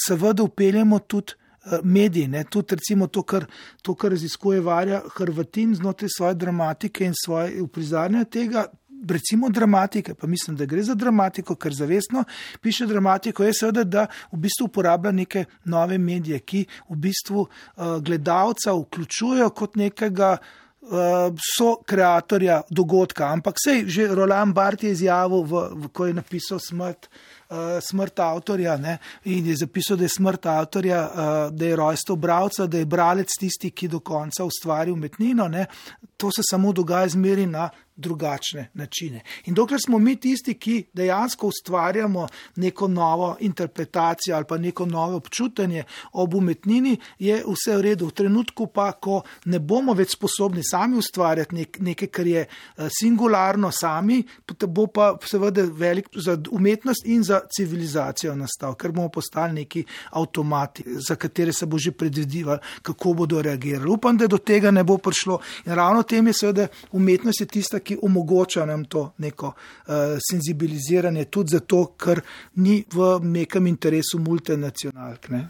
seveda 0.09 0.43
upeljemo 0.49 0.99
tudi. 0.99 1.39
Mediji, 1.87 2.27
ne, 2.27 2.41
tudi 2.51 2.75
recimo 2.75 3.07
to, 3.07 3.23
kar, 3.23 3.45
to, 3.87 3.93
kar 3.95 4.11
raziskuje 4.11 4.59
Varja 4.67 4.97
Hrvatin 5.15 5.77
znotraj 5.79 6.11
svoje 6.11 6.35
dramatike 6.35 7.07
in 7.07 7.15
svoje 7.15 7.63
uprizarjanja 7.63 8.25
tega, 8.25 8.65
recimo 9.09 9.49
dramatike, 9.49 10.15
pa 10.15 10.27
mislim, 10.27 10.57
da 10.57 10.67
gre 10.67 10.83
za 10.83 10.95
dramatiko, 10.95 11.55
ker 11.55 11.75
zavestno 11.75 12.25
piše 12.61 12.87
dramatiko, 12.87 13.45
je 13.45 13.55
seveda, 13.55 13.85
da 13.85 14.07
v 14.33 14.41
bistvu 14.47 14.71
uporablja 14.71 15.13
neke 15.13 15.45
nove 15.65 15.99
medije, 15.99 16.39
ki 16.39 16.67
v 16.89 16.97
bistvu 16.97 17.47
uh, 17.47 17.97
gledalca 18.03 18.73
vključujejo 18.73 19.51
kot 19.51 19.77
nekega. 19.77 20.37
Uh, 20.83 21.31
so 21.39 21.77
kreatorja 21.87 22.57
dogodka, 22.67 23.29
ampak 23.31 23.55
sej 23.65 23.85
že 23.87 24.09
Roland 24.19 24.51
Bart 24.51 24.83
je 24.83 24.91
izjavil, 24.91 25.45
v, 25.47 25.61
v, 25.79 25.91
ko 25.95 26.09
je 26.09 26.15
napisal 26.17 26.59
smrt, 26.59 27.07
uh, 27.07 27.79
smrt 27.79 28.19
avtorja 28.19 28.75
ne, 28.83 28.97
in 29.31 29.47
je 29.47 29.61
zapisal, 29.63 29.97
da 29.97 30.09
je 30.09 30.17
smrt 30.17 30.47
avtorja, 30.51 31.05
uh, 31.07 31.55
da 31.55 31.69
je 31.71 31.77
rojstvo 31.79 32.17
bravca, 32.17 32.67
da 32.67 32.83
je 32.83 32.91
bralec 32.91 33.31
tisti, 33.31 33.71
ki 33.71 33.93
do 33.95 34.01
konca 34.01 34.43
ustvari 34.43 34.91
umetnino. 34.91 35.47
Ne, 35.49 35.69
to 36.17 36.35
se 36.35 36.43
samo 36.51 36.73
dogaja 36.73 37.15
zmeri 37.15 37.47
na 37.47 37.71
drugačne 37.97 38.71
načine. 38.75 39.21
In 39.47 39.55
dokler 39.55 39.81
smo 39.85 39.99
mi 39.99 40.17
tisti, 40.17 40.55
ki 40.55 40.85
dejansko 40.93 41.47
ustvarjamo 41.47 42.27
neko 42.57 42.89
novo 42.89 43.37
interpretacijo 43.41 44.37
ali 44.37 44.45
pa 44.49 44.59
neko 44.59 44.87
novo 44.87 45.17
občutanje 45.17 45.85
ob 46.13 46.35
umetnini, 46.35 46.97
je 47.19 47.43
vse 47.47 47.77
v 47.77 47.81
redu. 47.81 48.07
V 48.07 48.13
trenutku 48.13 48.67
pa, 48.67 48.93
ko 48.93 49.23
ne 49.45 49.59
bomo 49.59 49.95
več 49.95 50.17
sposobni 50.17 50.63
sami 50.65 50.99
ustvarjati 50.99 51.55
nek, 51.55 51.79
nekaj, 51.81 52.09
kar 52.09 52.27
je 52.27 52.47
eh, 52.47 52.89
singularno 53.01 53.71
sami, 53.73 54.23
bo 54.67 54.87
pa 54.87 55.13
seveda 55.27 55.65
velik 55.67 56.09
za 56.15 56.37
umetnost 56.51 57.07
in 57.07 57.23
za 57.23 57.41
civilizacijo 57.57 58.35
nastal, 58.37 58.75
ker 58.75 58.93
bomo 58.93 59.09
postali 59.09 59.53
neki 59.63 59.85
avtomati, 60.11 60.85
za 60.87 61.17
katere 61.17 61.53
se 61.53 61.67
bo 61.67 61.79
že 61.79 61.93
predvidevalo, 61.93 62.59
kako 62.83 63.15
bodo 63.15 63.43
reagirali. 63.43 63.91
Upam, 63.91 64.17
da 64.17 64.27
do 64.27 64.39
tega 64.39 64.71
ne 64.71 64.85
bo 64.85 64.99
prišlo. 64.99 65.41
In 65.67 65.75
ravno 65.75 66.03
tem 66.03 66.27
je 66.27 66.33
seveda 66.33 66.69
umetnost 66.93 67.41
je 67.41 67.47
tista, 67.47 67.82
ki 67.85 67.99
omogoča 68.03 68.67
nam 68.67 68.85
to 68.85 69.13
neko 69.19 69.53
uh, 69.53 69.95
senzibiliziranje, 70.31 71.25
tudi 71.25 71.57
zato, 71.57 71.85
ker 71.99 72.23
ni 72.55 72.83
v 72.93 73.19
nekem 73.23 73.67
interesu 73.67 74.19
multinacionalk. 74.19 75.29
Ne, 75.31 75.49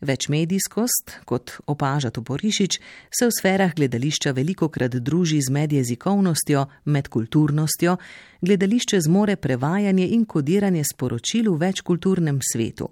Večmedijskost, 0.00 1.10
kot 1.24 1.50
opaža 1.66 2.10
Toporišič, 2.10 2.78
se 3.12 3.26
v 3.26 3.34
sferah 3.40 3.74
gledališča 3.74 4.32
veliko 4.32 4.68
krat 4.68 4.96
druži 4.96 5.40
z 5.40 5.50
medjezikovnostjo, 5.50 6.66
medkulturnostjo, 6.84 7.96
gledališče 8.40 9.00
zmore 9.00 9.36
prevajanje 9.36 10.08
in 10.08 10.24
kodiranje 10.24 10.84
sporočil 10.94 11.52
v 11.52 11.58
večkulturnem 11.58 12.40
svetu, 12.52 12.88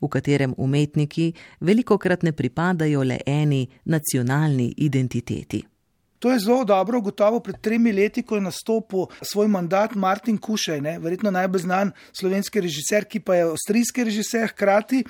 v 0.00 0.08
katerem 0.08 0.54
umetniki 0.56 1.32
veliko 1.60 1.98
krat 1.98 2.22
ne 2.22 2.32
pripadajo 2.32 3.02
le 3.02 3.18
eni 3.26 3.66
nacionalni 3.84 4.74
identiteti. 4.76 5.73
To 6.18 6.32
je 6.32 6.38
zelo 6.38 6.64
dobro 6.64 6.98
ugotovil 6.98 7.40
pred 7.40 7.60
tremi 7.60 7.92
leti, 7.92 8.22
ko 8.22 8.38
je 8.38 8.44
nastopil 8.46 9.06
svoj 9.22 9.48
mandat 9.48 9.94
Martin 9.94 10.38
Kušaj, 10.38 10.80
ne? 10.80 10.98
verjetno 10.98 11.30
najbolj 11.30 11.66
znan 11.66 11.92
slovenski 12.12 12.60
režiser, 12.64 13.04
ki 13.04 13.20
pa 13.20 13.34
je 13.34 13.48
avstrijski 13.50 14.04
režiser, 14.04 14.48
hkrati, 14.54 15.02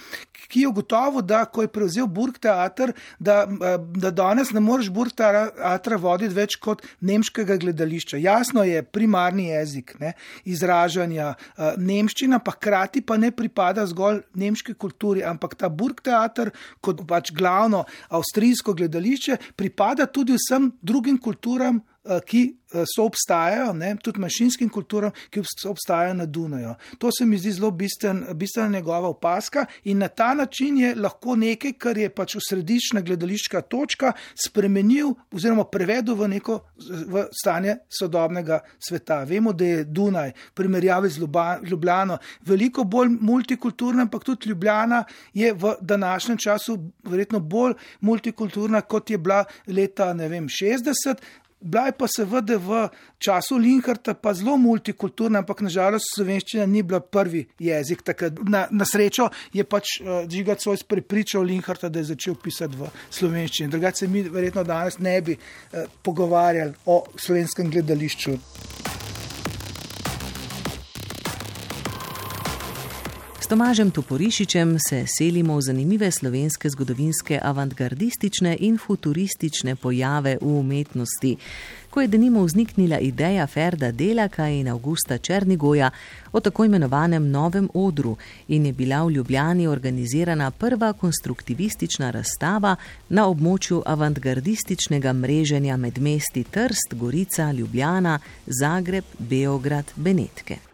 ki 0.49 0.64
je 0.64 0.68
ugotovil, 0.68 1.23
da 1.23 1.44
ko 1.44 1.62
je 1.62 1.70
prevzel 1.70 2.06
Burg 2.06 2.38
teater, 2.42 2.92
da, 3.18 3.44
da 3.94 4.11
danes 4.11 4.50
ne 4.52 4.61
moreš 4.61 4.90
Burg 4.90 5.14
teatra 5.16 5.96
voditi 6.00 6.34
več 6.34 6.56
kot 6.58 6.82
nemškega 7.00 7.56
gledališča. 7.62 8.18
Jasno 8.18 8.64
je 8.66 8.82
primarni 8.82 9.49
jezik 9.52 9.94
ne? 10.00 10.14
izražanja 10.44 11.34
eh, 11.34 11.78
nemščina, 11.78 12.40
pa 12.44 12.56
hkrati 12.56 13.04
pa 13.06 13.16
ne 13.20 13.30
pripada 13.30 13.87
zgolj 13.87 14.23
nemški 14.34 14.75
kulturi, 14.75 15.23
ampak 15.23 15.54
ta 15.61 15.70
Burg 15.70 16.02
teater 16.04 16.50
kot 16.84 17.04
pač 17.08 17.32
glavno 17.34 17.84
avstrijsko 18.11 18.75
gledališče 18.75 19.38
pripada 19.56 20.06
tudi 20.06 20.37
vsem 20.38 20.73
drugim 20.82 21.03
drugim 21.04 21.18
kulturam, 21.18 21.82
ki 22.26 22.42
Eh, 22.75 22.82
so 22.87 23.04
obstajajo, 23.06 23.73
ne, 23.73 23.92
tudi 24.02 24.18
manjšinskim 24.20 24.68
kulturam, 24.73 25.12
ki 25.30 25.42
obstajajo 25.70 26.14
na 26.18 26.26
Dunaju. 26.26 26.75
To 26.99 27.11
se 27.14 27.26
mi 27.26 27.38
zdi 27.38 27.52
zelo 27.54 27.70
bistven, 27.70 28.25
bistvena 28.34 28.68
njegova 28.68 29.08
opaska 29.08 29.66
in 29.84 29.99
na 29.99 30.08
ta 30.08 30.32
način 30.34 30.78
je 30.78 30.94
lahko 30.94 31.37
nekaj, 31.37 31.73
kar 31.78 31.99
je 31.99 32.08
pač 32.11 32.34
središčna 32.49 33.00
gledališka 33.00 33.61
točka, 33.61 34.12
spremenil 34.46 35.12
oziroma 35.30 35.64
prevedel 35.70 36.18
v 36.18 36.28
neko 36.34 36.58
v 37.06 37.26
stanje 37.42 37.76
sodobnega 37.99 38.58
sveta. 38.88 39.23
Vemo, 39.25 39.52
da 39.52 39.64
je 39.64 39.84
Dunaj 39.84 40.32
v 40.34 40.54
primerjavi 40.54 41.11
z 41.14 41.23
Ljubljano 41.70 42.18
veliko 42.46 42.84
bolj 42.84 43.14
multikulturna, 43.20 44.08
ampak 44.08 44.25
tudi 44.25 44.50
Ljubljana 44.50 45.04
je 45.34 45.52
v 45.52 45.76
današnjem 45.80 46.38
času 46.38 46.78
verjetno 47.04 47.40
bolj 47.40 47.78
multikulturna, 48.00 48.80
kot 48.80 49.11
je 49.11 49.18
bila 49.18 49.44
leta 49.66 50.12
vem, 50.12 50.49
60. 50.49 51.23
Bila 51.64 51.87
je 51.87 51.92
pa 51.97 52.06
seveda 52.09 52.59
v 52.61 52.88
času 53.18 53.56
Linharta 53.56 54.12
pa 54.14 54.35
zelo 54.37 54.59
multikulturna, 54.61 55.40
ampak 55.40 55.62
nažalost 55.64 56.12
slovenščina 56.12 56.66
ni 56.68 56.83
bila 56.85 57.00
prvi 57.00 57.40
jezik. 57.59 58.04
Na, 58.44 58.66
na 58.71 58.85
srečo 58.85 59.30
je 59.52 59.64
pač 59.64 59.97
uh, 60.02 60.28
Žiga 60.28 60.59
Cojs 60.61 60.85
prepričal 60.85 61.49
Linharta, 61.49 61.88
da 61.88 62.02
je 62.02 62.12
začel 62.12 62.37
pisati 62.37 62.76
v 62.76 62.92
slovenščini. 63.09 63.73
Drugače 63.73 64.04
se 64.04 64.09
mi 64.12 64.26
verjetno 64.28 64.64
danes 64.64 65.00
ne 65.00 65.16
bi 65.25 65.38
uh, 65.38 65.88
pogovarjali 66.04 66.76
o 66.85 67.00
slovenskem 67.16 67.73
gledališču. 67.73 68.37
S 73.44 73.46
Tomažem 73.46 73.90
Toporišičem 73.90 74.78
se 74.88 75.04
selimo 75.06 75.56
v 75.56 75.60
zanimive 75.60 76.08
slovenske 76.10 76.70
zgodovinske 76.70 77.40
avantgardistične 77.42 78.56
in 78.60 78.78
futuristične 78.78 79.76
pojave 79.76 80.38
v 80.40 80.46
umetnosti. 80.48 81.36
Ko 81.90 82.00
je 82.00 82.08
denimo 82.08 82.44
vzniknila 82.44 82.98
ideja 82.98 83.46
Ferda 83.46 83.92
Delaka 83.92 84.48
in 84.48 84.68
Augusta 84.68 85.18
Črnigoja 85.18 85.90
o 86.32 86.40
tako 86.40 86.64
imenovanem 86.64 87.30
novem 87.30 87.68
odru 87.74 88.16
in 88.48 88.66
je 88.66 88.72
bila 88.72 89.04
v 89.04 89.10
Ljubljani 89.10 89.68
organizirana 89.68 90.50
prva 90.50 90.92
konstruktivistična 90.92 92.10
razstava 92.10 92.76
na 93.08 93.28
območju 93.28 93.82
avantgardističnega 93.86 95.12
mreženja 95.12 95.76
med 95.76 95.98
mesti 95.98 96.44
Trst, 96.44 96.94
Gorica, 96.94 97.52
Ljubljana, 97.52 98.18
Zagreb, 98.46 99.04
Beograd, 99.18 99.92
Benetke. 99.96 100.73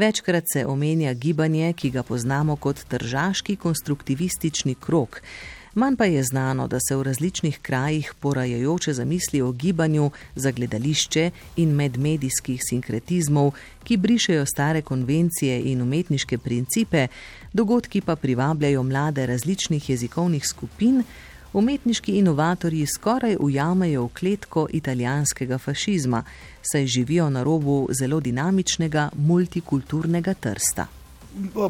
Večkrat 0.00 0.44
se 0.52 0.66
omenja 0.66 1.12
gibanje, 1.14 1.72
ki 1.72 1.90
ga 1.90 2.02
poznamo 2.02 2.54
kot 2.56 2.78
tržaški 2.88 3.56
konstruktivistični 3.56 4.74
krok. 4.74 5.20
Manj 5.74 5.96
pa 5.96 6.04
je 6.04 6.22
znano, 6.24 6.68
da 6.68 6.78
se 6.80 6.96
v 6.96 7.02
različnih 7.02 7.58
krajih 7.62 8.14
porajajoče 8.20 8.92
zamisli 8.92 9.42
o 9.42 9.52
gibanju 9.52 10.10
za 10.34 10.50
gledališče 10.50 11.30
in 11.56 11.74
medmedijskih 11.76 12.62
sinkretizmov, 12.68 13.52
ki 13.84 13.96
brišejo 13.96 14.46
stare 14.46 14.82
konvencije 14.82 15.60
in 15.72 15.82
umetniške 15.82 16.38
principe, 16.38 17.06
dogodki 17.52 18.00
pa 18.00 18.16
privabljajo 18.16 18.82
mlade 18.82 19.26
različnih 19.26 19.90
jezikovnih 19.90 20.46
skupin, 20.46 21.04
umetniški 21.52 22.12
inovatorji 22.18 22.86
skoraj 22.86 23.36
ujamejo 23.40 24.04
v 24.04 24.08
kletko 24.08 24.66
italijanskega 24.72 25.58
fašizma, 25.58 26.24
saj 26.62 26.86
živijo 26.86 27.30
na 27.30 27.42
robu 27.42 27.88
zelo 28.00 28.20
dinamičnega 28.20 29.10
multikulturnega 29.16 30.34
trsta 30.34 30.86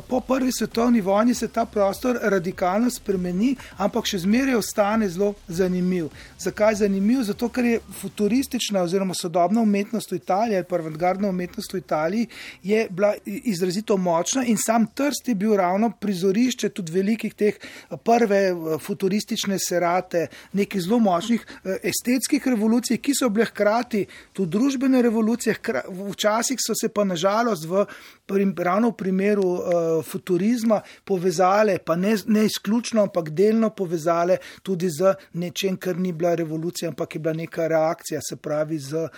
po 0.09 0.21
prvi 0.21 0.53
svetovni 0.53 1.01
vojni 1.01 1.35
se 1.35 1.49
ta 1.49 1.65
prostor 1.65 2.19
radikalno 2.23 2.91
spremeni, 2.91 3.55
ampak 3.77 4.07
še 4.09 4.23
zmeraj 4.25 4.57
ostane 4.57 5.09
zelo 5.09 5.35
zanimiv. 5.49 6.09
Zakaj 6.39 6.81
zanimiv? 6.81 7.23
Zato, 7.29 7.49
ker 7.53 7.65
je 7.65 7.81
futuristična 8.01 8.83
oziroma 8.83 9.15
sodobna 9.15 9.61
umetnost 9.61 10.13
v 10.13 10.21
Italiji 10.21 10.57
ali 10.57 10.81
avantgardna 10.81 11.29
umetnost 11.29 11.75
v 11.75 11.79
Italiji 11.79 12.27
je 12.63 12.87
bila 12.91 13.13
izrazito 13.25 13.97
močna 13.97 14.45
in 14.45 14.57
sam 14.57 14.87
Trst 14.95 15.29
je 15.29 15.35
bil 15.35 15.55
ravno 15.57 15.91
prizorišče 16.01 16.69
tudi 16.69 16.93
velikih 16.93 17.35
teh 17.35 17.59
prve 18.05 18.41
futuristične 18.81 19.59
serate, 19.59 20.27
nekih 20.53 20.81
zelo 20.83 20.99
močnih 20.99 21.45
estetskih 21.83 22.47
revolucij, 22.47 22.99
ki 22.99 23.15
so 23.15 23.29
bile 23.29 23.47
hkrati 23.51 24.07
tudi 24.33 24.51
družbene 24.57 25.03
revolucije, 25.03 25.57
včasih 26.11 26.59
so 26.61 26.75
se 26.75 26.89
pa 26.89 27.05
nažalost 27.05 27.67
v, 27.69 27.85
ravno 28.57 28.91
v 28.91 28.97
primeru 28.97 29.50
uh, 29.55 30.05
futurizma 30.05 30.81
povezale, 31.05 31.79
pa 31.79 31.97
ne, 31.97 32.17
ne 32.27 32.45
izključno, 32.47 33.03
ampak 33.03 33.31
delno 33.31 33.71
povezale 33.71 34.37
tudi 34.63 34.91
z 34.91 35.15
nečem, 35.33 35.77
kar 35.77 35.99
ni 35.99 36.13
bila 36.13 36.35
revolucija, 36.35 36.89
ampak 36.89 37.15
je 37.15 37.21
bila 37.21 37.35
neka 37.35 37.69
reakcija, 37.69 38.21
se 38.29 38.37
pravi 38.37 38.79
z 38.79 39.05
uh, 39.05 39.11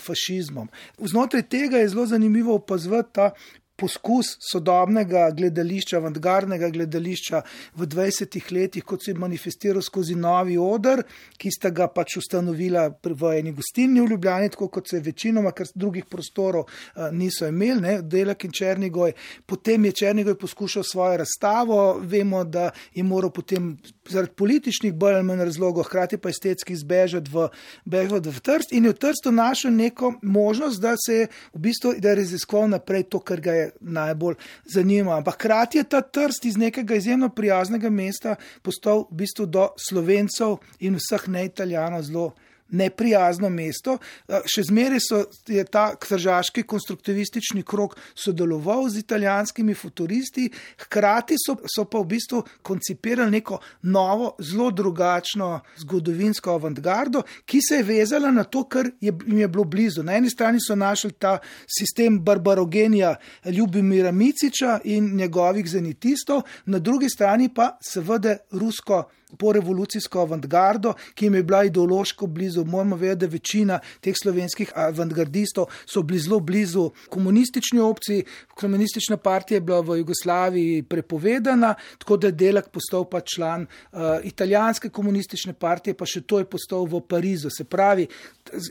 fašizmom. 0.00 0.68
Znotraj 0.98 1.42
tega 1.48 1.78
je 1.78 1.88
zelo 1.88 2.06
zanimivo 2.06 2.54
opazovati 2.54 3.08
ta 3.12 3.30
poskus 3.78 4.34
sodobnega 4.42 5.28
gledališča, 5.36 5.98
avantgardnega 6.00 6.70
gledališča 6.74 7.42
v 7.78 7.86
20 7.86 8.38
letih, 8.52 8.84
kot 8.84 9.04
se 9.04 9.12
je 9.12 9.18
manifestiral 9.18 9.82
skozi 9.82 10.16
novi 10.18 10.56
odr, 10.58 11.04
ki 11.38 11.52
sta 11.54 11.70
ga 11.70 11.86
pač 11.92 12.18
ustanovila 12.18 12.88
v 13.04 13.32
eni 13.38 13.52
gostilni 13.54 14.02
v 14.02 14.12
Ljubljani, 14.14 14.50
tako 14.54 14.68
kot 14.74 14.90
se 14.90 14.98
je 14.98 15.06
večinoma, 15.06 15.52
ker 15.54 15.70
drugih 15.74 16.08
prostorov 16.10 16.66
uh, 16.66 17.08
niso 17.12 17.46
imeli, 17.46 17.80
ne, 17.80 17.94
Delek 18.02 18.48
in 18.48 18.54
Črnigoj. 18.58 19.14
Potem 19.46 19.84
je 19.88 19.92
Črnigoj 20.02 20.38
poskušal 20.38 20.82
svojo 20.82 21.22
razstavo, 21.22 21.78
vemo, 22.02 22.44
da 22.44 22.70
je 22.94 23.04
moral 23.06 23.30
potem 23.30 23.76
zaradi 24.10 24.32
političnih 24.36 24.94
bolj 24.94 25.14
ali 25.14 25.24
manj 25.24 25.44
razlogov, 25.44 25.84
hkrati 25.88 26.18
pa 26.18 26.28
estetski 26.28 26.76
zbežati 26.76 27.30
v, 27.30 27.48
v 27.86 28.40
Trst 28.40 28.72
in 28.72 28.84
je 28.84 28.92
v 28.92 28.98
Trstu 28.98 29.32
našel 29.32 29.72
neko 29.72 30.14
možnost, 30.22 30.80
da 30.80 30.94
se 31.06 31.14
je 31.14 31.28
v 31.54 31.58
bistvu 31.68 31.94
raziskoval 32.02 32.68
naprej 32.68 33.08
to, 33.12 33.20
kar 33.20 33.40
ga 33.40 33.52
je 33.52 33.70
najbolj 33.80 34.34
zanima. 34.64 35.16
Ampak 35.16 35.34
hkrati 35.34 35.78
je 35.78 35.84
ta 35.84 36.00
trst 36.00 36.44
iz 36.44 36.56
nekega 36.56 36.94
izjemno 36.94 37.28
prijaznega 37.28 37.90
mesta 37.90 38.36
postal 38.62 39.06
v 39.10 39.22
bistvu 39.22 39.46
do 39.46 39.68
slovencev 39.88 40.58
in 40.80 40.98
vseh 40.98 41.28
neitalijanov 41.28 42.02
zelo 42.02 42.32
neprijazno 42.68 43.48
mesto. 43.48 43.96
Še 44.28 44.64
zmeraj 44.68 45.02
so, 45.02 45.22
je 45.48 45.64
ta 45.64 45.92
kržaški 45.96 46.64
konstruktivistični 46.68 47.62
krok 47.62 47.96
sodeloval 48.14 48.88
z 48.88 49.02
italijanskimi 49.04 49.74
futuristi, 49.74 50.48
hkrati 50.84 51.38
so, 51.40 51.56
so 51.66 51.86
pa 51.88 52.02
v 52.02 52.10
bistvu 52.14 52.42
koncipirali 52.62 53.38
neko 53.38 53.60
novo, 53.82 54.34
zelo 54.42 54.70
drugačno 54.70 55.50
zgodovinsko 55.80 56.56
avantgardo, 56.58 57.22
ki 57.48 57.60
se 57.64 57.80
je 57.80 57.88
vezala 57.88 58.30
na 58.34 58.44
to, 58.44 58.64
kar 58.68 58.90
je, 59.00 59.12
jim 59.12 59.38
je 59.38 59.48
bilo 59.48 59.64
blizu. 59.64 60.02
Na 60.02 60.18
eni 60.18 60.30
strani 60.30 60.60
so 60.60 60.76
našli 60.76 61.12
ta 61.12 61.38
sistem 61.66 62.20
barbarogenija 62.24 63.16
Ljubimira 63.44 64.12
Miciča 64.12 64.80
in 64.84 65.14
njegovih 65.16 65.68
zenitistov, 65.70 66.42
na 66.66 66.78
drugi 66.78 67.08
strani 67.08 67.48
pa 67.54 67.76
seveda 67.82 68.36
rusko 68.52 69.04
po 69.36 69.52
revolucijsko 69.52 70.20
avantgardo, 70.20 70.94
ki 71.14 71.26
jim 71.26 71.34
je 71.34 71.42
bila 71.42 71.64
ideološko 71.64 72.26
blizu. 72.26 72.64
Moramo 72.64 72.96
vedeti, 72.96 73.26
da 73.26 73.32
večina 73.32 73.78
teh 74.00 74.14
slovenskih 74.22 74.72
avantgardistov 74.74 75.66
so 75.86 76.02
bili 76.02 76.20
zelo 76.20 76.40
blizu 76.40 76.90
komunistični 77.08 77.80
opciji. 77.80 78.24
Komunistična 78.54 79.16
partija 79.16 79.56
je 79.56 79.60
bila 79.60 79.80
v 79.80 79.98
Jugoslaviji 79.98 80.82
prepovedana, 80.82 81.74
tako 81.98 82.16
da 82.16 82.26
je 82.26 82.32
Delak 82.32 82.70
postal 82.70 83.04
pa 83.04 83.20
član 83.20 83.62
uh, 83.66 84.00
italijanske 84.22 84.88
komunistične 84.88 85.52
partije, 85.52 85.94
pa 85.94 86.06
še 86.06 86.20
to 86.20 86.38
je 86.38 86.44
postal 86.44 86.86
v 86.86 87.00
Parizu. 87.00 87.50
Se 87.50 87.64
pravi, 87.64 88.06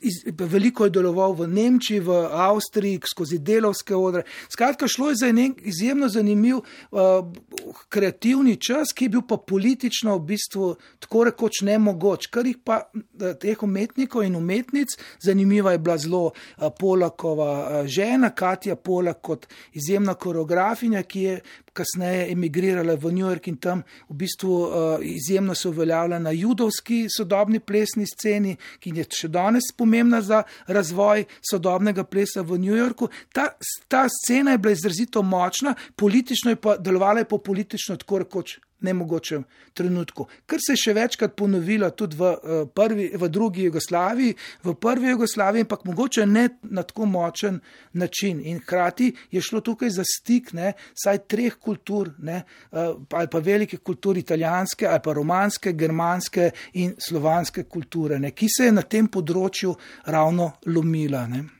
iz, 0.01 0.23
veliko 0.37 0.85
je 0.85 0.95
deloval 0.95 1.33
v 1.33 1.47
Nemčiji, 1.47 1.99
v 1.99 2.17
Avstriji, 2.31 3.01
skozi 3.05 3.39
delovske 3.39 3.95
odre. 3.95 4.23
Skratka, 4.49 4.87
šlo 4.87 5.09
je 5.09 5.21
za 5.21 5.27
en 5.27 5.53
izjemno 5.57 6.09
zanimiv 6.09 6.57
uh, 6.57 7.27
kreativni 7.89 8.55
čas, 8.55 8.93
ki 8.95 9.05
je 9.05 9.09
bil 9.09 9.21
pa 9.27 9.37
politično 9.37 10.17
v 10.17 10.25
bistvu 10.33 10.46
bistvu 10.47 10.75
tako 10.99 11.23
rekoč 11.23 11.61
ne 11.61 11.77
mogoč, 11.77 12.27
kar 12.31 12.47
jih 12.47 12.57
pa 12.63 12.87
teh 13.39 13.63
umetnikov 13.63 14.23
in 14.23 14.35
umetnic, 14.35 14.95
zanimiva 15.19 15.71
je 15.71 15.77
bila 15.77 15.97
zelo 15.97 16.31
Polakova 16.79 17.83
žena, 17.85 18.29
Katja 18.29 18.75
Polak 18.75 19.21
kot 19.21 19.47
izjemna 19.73 20.13
koreografinja, 20.13 21.03
ki 21.03 21.21
je 21.21 21.39
kasneje 21.73 22.31
emigrirala 22.31 22.95
v 22.95 23.11
New 23.13 23.27
York 23.27 23.47
in 23.47 23.57
tam 23.57 23.83
v 24.09 24.15
bistvu 24.17 24.53
izjemno 25.01 25.55
se 25.55 25.69
uveljavlja 25.69 26.19
na 26.19 26.31
judovski 26.31 27.05
sodobni 27.17 27.59
plesni 27.59 28.05
sceni, 28.07 28.55
ki 28.79 28.95
je 28.95 29.05
še 29.21 29.27
danes 29.29 29.69
pomembna 29.77 30.21
za 30.21 30.43
razvoj 30.67 31.27
sodobnega 31.51 32.03
plesa 32.03 32.41
v 32.41 32.57
New 32.57 32.75
Yorku. 32.75 33.09
Ta, 33.33 33.51
ta 33.87 34.07
scena 34.09 34.55
je 34.55 34.63
bila 34.63 34.73
izrazito 34.73 35.21
močna, 35.21 35.75
politično 35.95 36.55
je 36.55 36.61
pa 36.61 36.77
delovala 36.77 37.19
je 37.19 37.29
po 37.29 37.37
politično 37.37 37.97
tako 37.97 38.23
rekoč 38.25 38.57
nemogočem 38.79 39.43
trenutku. 39.73 40.27
Kar 40.45 40.59
se 40.61 40.73
je 40.73 40.81
še 40.83 40.93
večkrat 40.93 41.35
ponovilo 41.35 41.89
tudi 41.89 42.17
v, 42.17 42.31
eh, 42.31 42.65
prvi, 42.73 43.09
v 43.13 43.29
drugi 43.29 43.63
Jugoslaviji, 43.63 44.35
v 44.63 44.73
prvi 44.73 45.09
Jugoslaviji, 45.09 45.65
ampak 45.65 45.85
mogoče 45.85 46.25
ne 46.25 46.49
na 46.63 46.83
tako 46.83 47.05
močen 47.05 47.59
način. 47.93 48.41
In 48.45 48.59
hkrati 48.59 49.13
je 49.31 49.41
šlo 49.41 49.61
tukaj 49.61 49.89
za 49.89 50.03
stik, 50.03 50.53
ne, 50.53 50.73
saj 50.93 51.17
treh 51.27 51.55
kultur, 51.55 52.13
ne, 52.19 52.43
eh, 52.71 52.93
ali 53.11 53.27
pa 53.27 53.39
velike 53.39 53.77
kulture, 53.77 54.19
italijanske, 54.19 54.87
ali 54.87 54.99
pa 55.03 55.13
romanske, 55.13 55.73
germanske 55.73 56.51
in 56.73 56.95
slovanske 56.97 57.63
kulture, 57.63 58.19
ne, 58.19 58.31
ki 58.31 58.47
se 58.57 58.65
je 58.65 58.71
na 58.71 58.81
tem 58.81 59.07
področju 59.07 59.75
ravno 60.05 60.53
lomila. 60.65 61.27
Ne. 61.27 61.56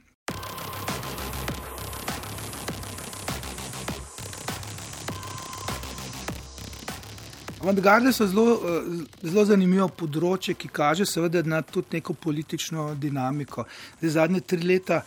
Avantgarde 7.62 8.14
so 8.14 8.28
zelo, 8.28 8.62
eh, 8.62 9.06
zelo 9.24 9.44
zanimivo 9.46 9.88
področje, 9.90 10.54
ki 10.54 10.70
kaže 10.70 11.06
seveda 11.10 11.42
na 11.42 11.64
tudi 11.66 11.98
neko 11.98 12.14
politično 12.14 12.92
dinamiko. 13.02 13.66
Zdaj, 14.00 14.12
zadnje 14.14 14.42
tri 14.42 14.62
leta 14.62 15.02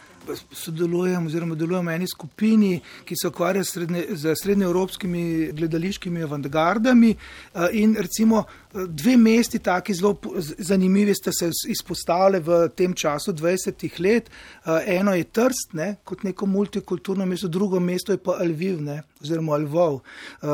sodelujem 0.53 1.27
oziroma 1.27 1.55
delujem 1.55 1.87
v 1.87 1.95
eni 1.95 2.09
skupini, 2.11 2.73
ki 3.07 3.15
se 3.17 3.29
ukvarja 3.29 3.63
z 3.65 4.35
srednjeevropskimi 4.43 5.53
gledališkimi 5.57 6.23
avantgardami 6.27 7.15
eh, 7.15 7.69
in 7.73 7.95
recimo 7.95 8.45
dve 8.73 9.17
mesti, 9.17 9.59
taki 9.59 9.95
zelo 9.95 10.17
zanimivi, 10.59 11.15
ste 11.15 11.33
se 11.33 11.51
izpostavili 11.69 12.41
v 12.41 12.69
tem 12.77 12.95
času 12.95 13.33
20 13.33 14.01
let. 14.01 14.31
Eh, 14.31 14.85
eno 14.87 15.15
je 15.15 15.25
Trst, 15.25 15.73
ne, 15.73 15.97
kot 16.05 16.23
neko 16.23 16.47
multikulturno 16.47 17.27
mesto, 17.27 17.49
drugo 17.49 17.81
mesto 17.81 18.13
je 18.13 18.19
pa 18.19 18.39
Lviv, 18.45 18.83
ne, 18.83 19.03
oziroma 19.21 19.57
Lvov, 19.57 20.01
eh, 20.01 20.47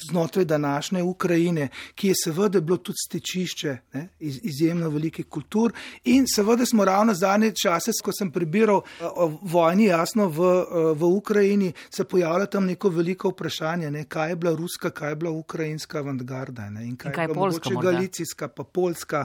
znotraj 0.00 0.44
današnje 0.44 1.02
Ukrajine, 1.02 1.68
ki 1.94 2.08
je 2.08 2.14
seveda 2.24 2.60
bilo 2.60 2.76
tudi 2.76 2.96
stečišče 3.06 3.76
ne, 3.92 4.08
iz, 4.18 4.40
izjemno 4.42 4.88
velikih 4.88 5.26
kultur. 5.26 5.72
In 6.04 6.26
seveda 6.34 6.66
smo 6.66 6.84
ravno 6.84 7.14
zadnje 7.14 7.52
čase, 7.62 7.92
ko 8.04 8.12
sem 8.12 8.30
prebiral 8.30 8.80
eh, 8.80 9.04
vojni, 9.42 9.84
jasno, 9.84 10.28
v, 10.28 10.64
v 10.94 11.04
Ukrajini 11.04 11.72
se 11.90 12.04
pojavlja 12.04 12.46
tam 12.46 12.66
neko 12.66 12.88
veliko 12.88 13.28
vprašanje, 13.28 13.90
ne, 13.90 14.04
kaj 14.04 14.30
je 14.30 14.36
bila 14.36 14.56
ruska, 14.56 14.90
kaj 14.90 15.10
je 15.10 15.16
bila 15.16 15.30
ukrajinska 15.30 15.98
avantgarda 15.98 16.70
ne, 16.70 16.86
in 16.86 16.96
kaj, 16.96 17.12
kaj 17.12 17.24
je 17.24 17.28
bila 17.28 17.57
mogoče 17.64 17.86
galicijska, 17.86 18.48
pa 18.48 18.64
polska 18.64 19.24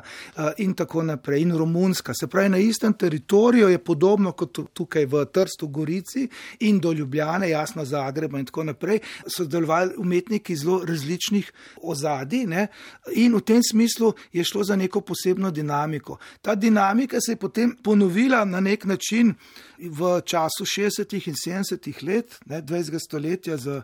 in 0.57 0.73
tako 0.73 1.03
naprej 1.03 1.41
in 1.41 1.51
romunska. 1.57 2.13
Se 2.13 2.27
pravi, 2.27 2.49
na 2.49 2.57
istem 2.57 2.93
teritoriju 2.93 3.69
je 3.69 3.77
podobno 3.77 4.31
kot 4.31 4.59
tukaj 4.73 5.05
v 5.05 5.25
Trstu, 5.25 5.67
Gorici 5.67 6.27
in 6.59 6.79
do 6.79 6.91
Ljubljane, 6.91 7.49
jasno, 7.49 7.85
Zagreba 7.85 8.39
in 8.39 8.45
tako 8.45 8.63
naprej, 8.63 8.99
so 9.27 9.45
delovali 9.45 9.93
umetniki 9.97 10.55
zelo 10.55 10.81
različnih 10.85 11.51
ozadij 11.81 12.45
ne, 12.47 12.67
in 13.15 13.35
v 13.35 13.41
tem 13.41 13.61
smislu 13.63 14.13
je 14.31 14.43
šlo 14.43 14.63
za 14.63 14.75
neko 14.75 15.01
posebno 15.01 15.51
dinamiko. 15.51 16.17
Ta 16.41 16.55
dinamika 16.55 17.21
se 17.21 17.31
je 17.31 17.35
potem 17.35 17.75
ponovila 17.83 18.45
na 18.45 18.59
nek 18.59 18.85
način 18.85 19.33
v 19.77 20.21
času 20.25 20.65
60. 20.65 21.27
in 21.27 21.35
70. 21.35 22.03
let 22.03 22.39
ne, 22.45 22.61
20. 22.61 22.99
stoletja 22.99 23.57
z 23.57 23.67
uh, 23.67 23.83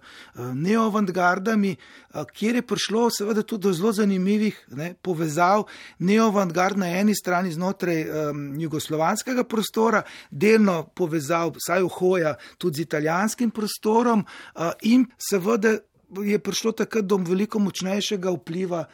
neoavantgardami, 0.54 1.76
uh, 1.76 2.24
kjer 2.34 2.56
je 2.56 2.62
prišlo 2.62 3.10
seveda 3.10 3.44
tudi 3.44 3.68
do 3.68 3.74
zelo 3.74 3.92
zanimivih 3.92 4.39
ne, 4.78 4.94
povezav 5.02 5.66
neoavantgard 6.00 6.80
na 6.80 6.90
eni 7.00 7.16
strani 7.16 7.52
znotraj 7.52 8.02
um, 8.04 8.46
jugoslovanskega 8.62 9.44
prostora, 9.44 10.04
delno 10.32 10.82
povezav, 10.96 11.54
vsaj 11.58 11.86
uhoja, 11.86 12.36
tudi 12.58 12.82
z 12.82 12.88
italijanskim 12.88 13.52
prostorom 13.52 14.26
uh, 14.26 14.72
in 14.82 15.06
seveda 15.18 15.78
je 16.24 16.40
prišlo 16.40 16.72
takrat 16.72 17.06
do 17.06 17.18
veliko 17.22 17.60
močnejšega 17.60 18.32
vpliva 18.34 18.86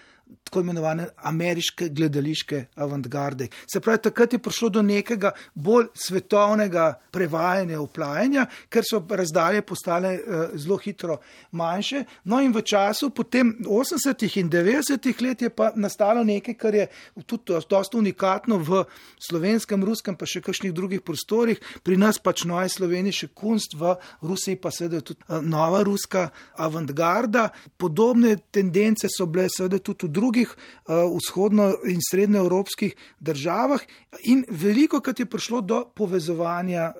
tako 0.43 0.59
imenovane 0.59 1.07
ameriške 1.17 1.89
gledališke 1.89 2.65
avantgarde. 2.75 3.47
Se 3.73 3.79
pravi, 3.79 3.99
takrat 4.01 4.33
je 4.33 4.39
prišlo 4.39 4.69
do 4.69 4.81
nekega 4.81 5.31
bolj 5.53 5.87
svetovnega 5.93 6.85
prevajanja, 7.11 7.79
uplajanja, 7.81 8.45
ker 8.69 8.85
so 8.87 9.01
razdalje 9.09 9.61
postale 9.61 10.13
uh, 10.15 10.43
zelo 10.55 10.77
hitro 10.77 11.17
manjše. 11.51 12.03
No 12.23 12.39
in 12.41 12.53
v 12.53 12.61
času 12.61 13.09
potem 13.09 13.55
80. 13.65 14.39
in 14.39 14.49
90. 14.49 15.21
let 15.21 15.41
je 15.41 15.49
pa 15.49 15.71
nastalo 15.75 16.23
nekaj, 16.23 16.53
kar 16.53 16.75
je 16.75 16.87
tudi 17.25 17.53
dosta 17.69 17.97
unikatno 17.97 18.57
v 18.57 18.83
slovenskem, 19.27 19.83
ruskem, 19.83 20.15
pa 20.15 20.25
še 20.25 20.41
kakšnih 20.41 20.73
drugih 20.73 21.01
prostorih. 21.01 21.59
Pri 21.83 21.97
nas 21.97 22.19
pač 22.19 22.45
Novaj 22.45 22.69
Sloveniji 22.77 23.25
še 23.25 23.31
kunst, 23.33 23.75
v 23.75 23.95
Rusiji 24.21 24.61
pa 24.61 24.71
seveda 24.71 25.01
tudi 25.01 25.19
uh, 25.27 25.41
nova 25.41 25.83
ruska 25.83 26.29
avantgarda. 26.57 27.49
Podobne 27.77 28.37
tendence 28.51 29.09
so 29.11 29.27
bile 29.27 29.49
seveda 29.49 29.81
tudi 29.83 30.07
v 30.07 30.14
drugih 30.15 30.53
uh, 30.55 31.03
vzhodno- 31.17 31.73
in 31.91 31.99
srednjeevropskih 31.99 32.95
državah, 33.19 33.83
in 34.31 34.45
veliko 34.49 35.01
krat 35.03 35.19
je 35.19 35.25
prišlo 35.27 35.61
do 35.61 35.81
povezovanja 35.95 36.93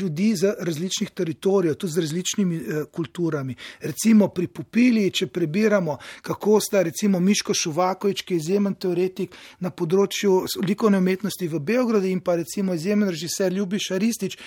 ljudi 0.00 0.32
z 0.36 0.54
različnih 0.58 1.10
teritorijev, 1.10 1.74
tudi 1.74 1.92
z 1.92 2.04
različnimi 2.04 2.56
uh, 2.56 2.84
kulturami. 2.92 3.54
Recimo 3.80 4.28
pri 4.28 4.46
Pupili, 4.46 5.10
če 5.10 5.26
prebiramo, 5.26 5.98
kako 6.22 6.60
sta 6.60 6.82
recimo 6.82 7.20
Miško 7.20 7.54
Šuvakovič, 7.54 8.22
ki 8.22 8.34
je 8.34 8.42
izjemen 8.42 8.74
teoretik 8.74 9.34
na 9.60 9.70
področju 9.70 10.42
likovne 10.66 10.98
umetnosti 10.98 11.48
v 11.48 11.60
Beogradu, 11.60 12.08
in 12.08 12.20
pa 12.20 12.36
recimo 12.40 12.74
izjemen 12.74 13.10
režiser 13.12 13.52
Ljubiš 13.52 13.90
Aristič, 13.96 14.38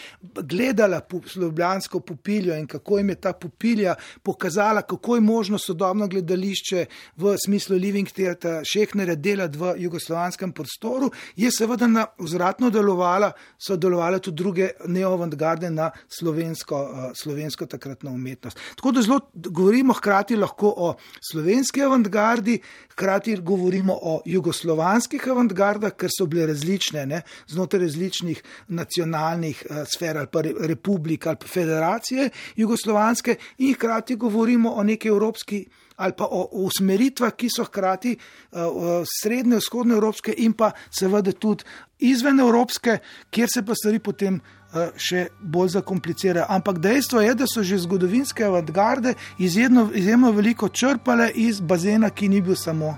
gledala 0.41 1.01
slovensko 1.27 1.99
pupiljo 1.99 2.55
in 2.57 2.67
kako 2.67 2.97
jim 2.97 3.09
je 3.09 3.15
ta 3.15 3.33
pupilja 3.33 3.95
pokazala, 4.23 4.81
kako 4.81 5.15
je 5.15 5.21
možno 5.21 5.57
sodobno 5.57 6.07
gledališče 6.07 6.85
v 7.17 7.35
smislu 7.45 7.68
Living 7.77 8.09
Theatre 8.11 8.61
Šehnere 8.65 9.15
delati 9.15 9.57
v 9.57 9.73
jugoslovanskem 9.77 10.51
prostoru, 10.51 11.11
je 11.35 11.51
seveda 11.51 11.87
na 11.87 12.05
vzratno 12.19 12.69
delovala, 12.69 13.31
so 13.57 13.77
delovale 13.77 14.19
tudi 14.19 14.37
druge 14.43 14.69
neoavantgarde 14.87 15.69
na 15.69 15.89
slovensko, 16.07 16.81
uh, 16.81 17.09
slovensko 17.15 17.65
takratno 17.65 18.11
umetnost. 18.11 18.59
Tako 18.75 18.91
da 18.91 19.01
zelo 19.01 19.19
govorimo 19.33 19.93
hkrati 19.93 20.35
lahko 20.35 20.73
o 20.77 20.93
slovenski 21.31 21.83
avantgardi, 21.83 22.59
hkrati 22.91 23.37
govorimo 23.41 23.93
o 24.01 24.21
jugoslovanskih 24.25 25.27
avantgardah, 25.27 25.95
ker 25.95 26.09
so 26.13 26.25
bile 26.25 26.47
različne 26.53 27.05
ne, 27.05 27.21
znotraj 27.47 27.83
različnih 27.87 28.43
nacionalnih 28.67 29.63
uh, 29.69 29.83
sfer 29.87 30.17
ali 30.17 30.27
pa 30.31 30.41
republik 30.41 31.27
ali 31.27 31.37
pa 31.39 31.47
federacije 31.47 32.29
jugoslovanske 32.55 33.35
in 33.57 33.73
hkrati 33.73 34.15
govorimo 34.15 34.71
o 34.71 34.83
neki 34.83 35.07
evropski 35.07 35.65
ali 35.99 36.15
pa 36.17 36.27
o 36.31 36.47
usmeritvah, 36.65 37.35
ki 37.35 37.49
so 37.51 37.65
hkrati 37.67 38.15
uh, 38.15 39.03
srednje, 39.03 39.59
vzhodne 39.59 39.97
evropske 39.99 40.33
in 40.37 40.55
pa 40.55 40.71
seveda 40.91 41.33
tudi 41.35 41.67
izven 41.99 42.39
evropske, 42.39 42.97
kjer 43.29 43.51
se 43.53 43.65
pa 43.65 43.75
stvari 43.75 43.99
potem 43.99 44.39
uh, 44.39 44.95
še 44.95 45.27
bolj 45.41 45.75
zakomplicirajo. 45.75 46.47
Ampak 46.49 46.79
dejstvo 46.79 47.21
je, 47.25 47.35
da 47.35 47.47
so 47.47 47.63
že 47.63 47.83
zgodovinske 47.83 48.47
avantgarde 48.47 49.13
izjemno, 49.39 49.89
izjemno 49.93 50.31
veliko 50.31 50.69
črpale 50.69 51.31
iz 51.35 51.59
bazena, 51.59 52.09
ki 52.09 52.31
ni 52.31 52.41
bil 52.41 52.55
samo 52.55 52.95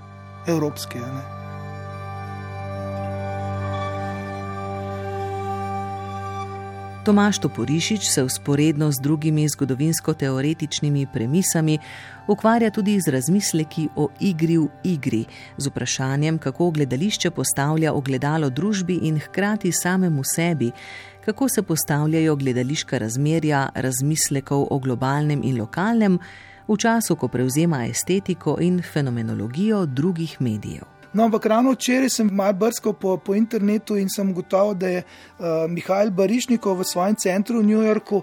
evropski. 0.48 1.02
Ne? 1.02 1.41
Tomaš 7.06 7.40
Toporišič 7.40 8.10
se 8.10 8.24
usporedno 8.24 8.92
z 8.92 9.00
drugimi 9.02 9.50
zgodovinsko-teoretičnimi 9.50 11.08
premisami 11.14 11.80
ukvarja 12.28 12.70
tudi 12.70 13.00
z 13.02 13.12
razmisleki 13.12 13.88
o 13.96 14.08
igri 14.20 14.58
v 14.58 14.68
igri, 14.84 15.26
z 15.58 15.68
vprašanjem, 15.68 16.38
kako 16.38 16.72
gledališče 16.72 17.32
postavlja 17.32 17.94
ogledalo 17.94 18.50
družbi 18.50 19.00
in 19.02 19.20
hkrati 19.20 19.72
samemu 19.72 20.22
sebi, 20.24 20.72
kako 21.26 21.50
se 21.50 21.64
postavljajo 21.64 22.36
gledališka 22.36 22.98
razmerja 22.98 23.70
razmislekov 23.76 24.68
o 24.70 24.80
globalnem 24.80 25.42
in 25.44 25.58
lokalnem 25.58 26.20
v 26.68 26.78
času, 26.78 27.16
ko 27.16 27.28
prevzema 27.28 27.86
estetiko 27.86 28.58
in 28.62 28.82
fenomenologijo 28.94 29.86
drugih 29.86 30.38
medijev. 30.42 31.01
No, 31.14 31.26
ampak 31.28 31.46
ravno 31.46 31.74
včeraj 31.76 32.10
sem 32.10 32.30
malo 32.32 32.54
brskal 32.56 32.94
po, 32.94 33.18
po 33.18 33.36
internetu 33.36 33.98
in 34.00 34.08
sem 34.10 34.34
gotovo, 34.34 34.74
da 34.74 34.88
je 34.88 35.02
uh, 35.04 35.68
Mihajl 35.68 36.12
Barišnikov 36.16 36.80
v 36.80 36.88
svojem 36.88 37.16
centru 37.20 37.60
v 37.60 37.68
New 37.68 37.84
Yorku 37.84 38.22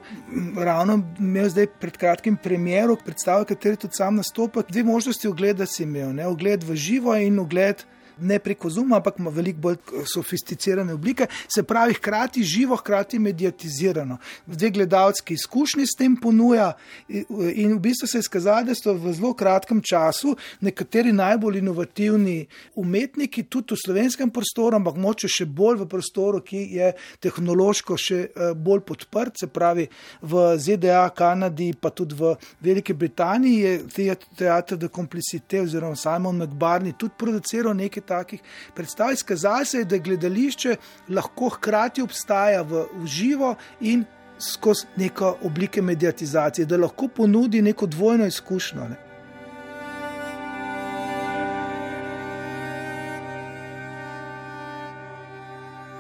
ravno 0.57 1.03
imel 1.21 1.51
zdaj 1.53 1.69
pred 1.77 2.01
kratkim 2.01 2.39
premjero, 2.41 2.97
predstavil, 2.97 3.45
kateri 3.45 3.77
tudi 3.77 3.99
sam 4.01 4.17
nastopa. 4.17 4.65
Dve 4.65 4.87
možnosti 4.89 5.29
ogleda 5.29 5.67
si 5.67 5.85
imel, 5.85 6.17
ne? 6.17 6.27
ogled 6.27 6.65
v 6.65 6.77
živo 6.77 7.13
in 7.21 7.39
ogled 7.39 7.85
ne 8.21 8.39
preko 8.39 8.71
zuma, 8.71 8.97
ampak 8.97 9.19
ima 9.19 9.31
veliko 9.31 9.61
bolj 9.61 9.77
sofisticirane 10.13 10.95
oblike, 10.95 11.27
se 11.49 11.63
pravi, 11.63 11.95
hkrati 11.95 12.43
živo, 12.43 12.77
hkrati 12.77 13.19
mediatizirano. 13.19 14.19
Dve 14.47 14.71
gledalski 14.71 15.35
izkušnji 15.35 15.87
s 15.87 15.97
tem 15.99 16.17
ponuja 16.17 16.73
in 17.09 17.75
v 17.75 17.79
bistvu 17.79 18.07
se 18.07 18.19
je 18.19 18.23
skazalo, 18.23 18.69
da 18.69 18.75
so 18.75 18.95
v 18.95 19.13
zelo 19.15 19.33
kratkem 19.35 19.81
času 19.83 20.37
nekateri 20.61 21.13
najbolj 21.13 21.59
inovativni 21.59 22.47
umetniki 22.75 23.43
tudi 23.43 23.75
v 23.75 23.83
slovenskem 23.85 24.31
prostoru, 24.31 24.77
ampak 24.77 24.97
moče 24.97 25.29
še 25.29 25.47
bolj 25.47 25.83
v 25.83 25.89
prostoru, 25.91 26.41
ki 26.45 26.65
je 26.79 26.93
tehnološko 27.23 27.97
še 27.99 28.19
eh, 28.25 28.53
bolj 28.55 28.85
podprt, 28.89 29.39
se 29.41 29.47
pravi 29.47 29.89
v 30.23 30.45
ZDA, 30.59 31.07
Kanadi, 31.15 31.73
pa 31.81 31.91
tudi 31.91 32.17
v 32.19 32.35
Veliki 32.65 32.95
Britaniji 32.95 33.79
je 33.97 34.17
teater 34.37 34.79
de 34.79 34.89
complicite 34.89 35.61
oziroma 35.61 35.97
Simon 35.97 36.37
McBarney 36.37 36.95
tudi 36.99 37.15
produciral 37.19 37.75
nekaj 37.77 38.03
takih 38.09 38.43
predstav. 38.75 39.13
Izkazalo 39.13 39.65
se 39.65 39.83
je, 39.83 39.85
da 39.85 39.99
gledališče 39.99 40.77
lahko 41.09 41.49
hkrati 41.57 42.03
obstaja 42.03 42.63
v, 42.63 42.87
v 42.95 43.07
živo 43.07 43.55
in 43.81 44.05
skozi 44.39 44.87
neko 44.97 45.37
oblike 45.43 45.83
mediatizacije, 45.83 46.67
da 46.67 46.77
lahko 46.77 47.09
ponudi 47.09 47.63
neko 47.63 47.87
dvojno 47.87 48.27
izkušnjo. 48.27 48.89
Ne. 48.89 48.97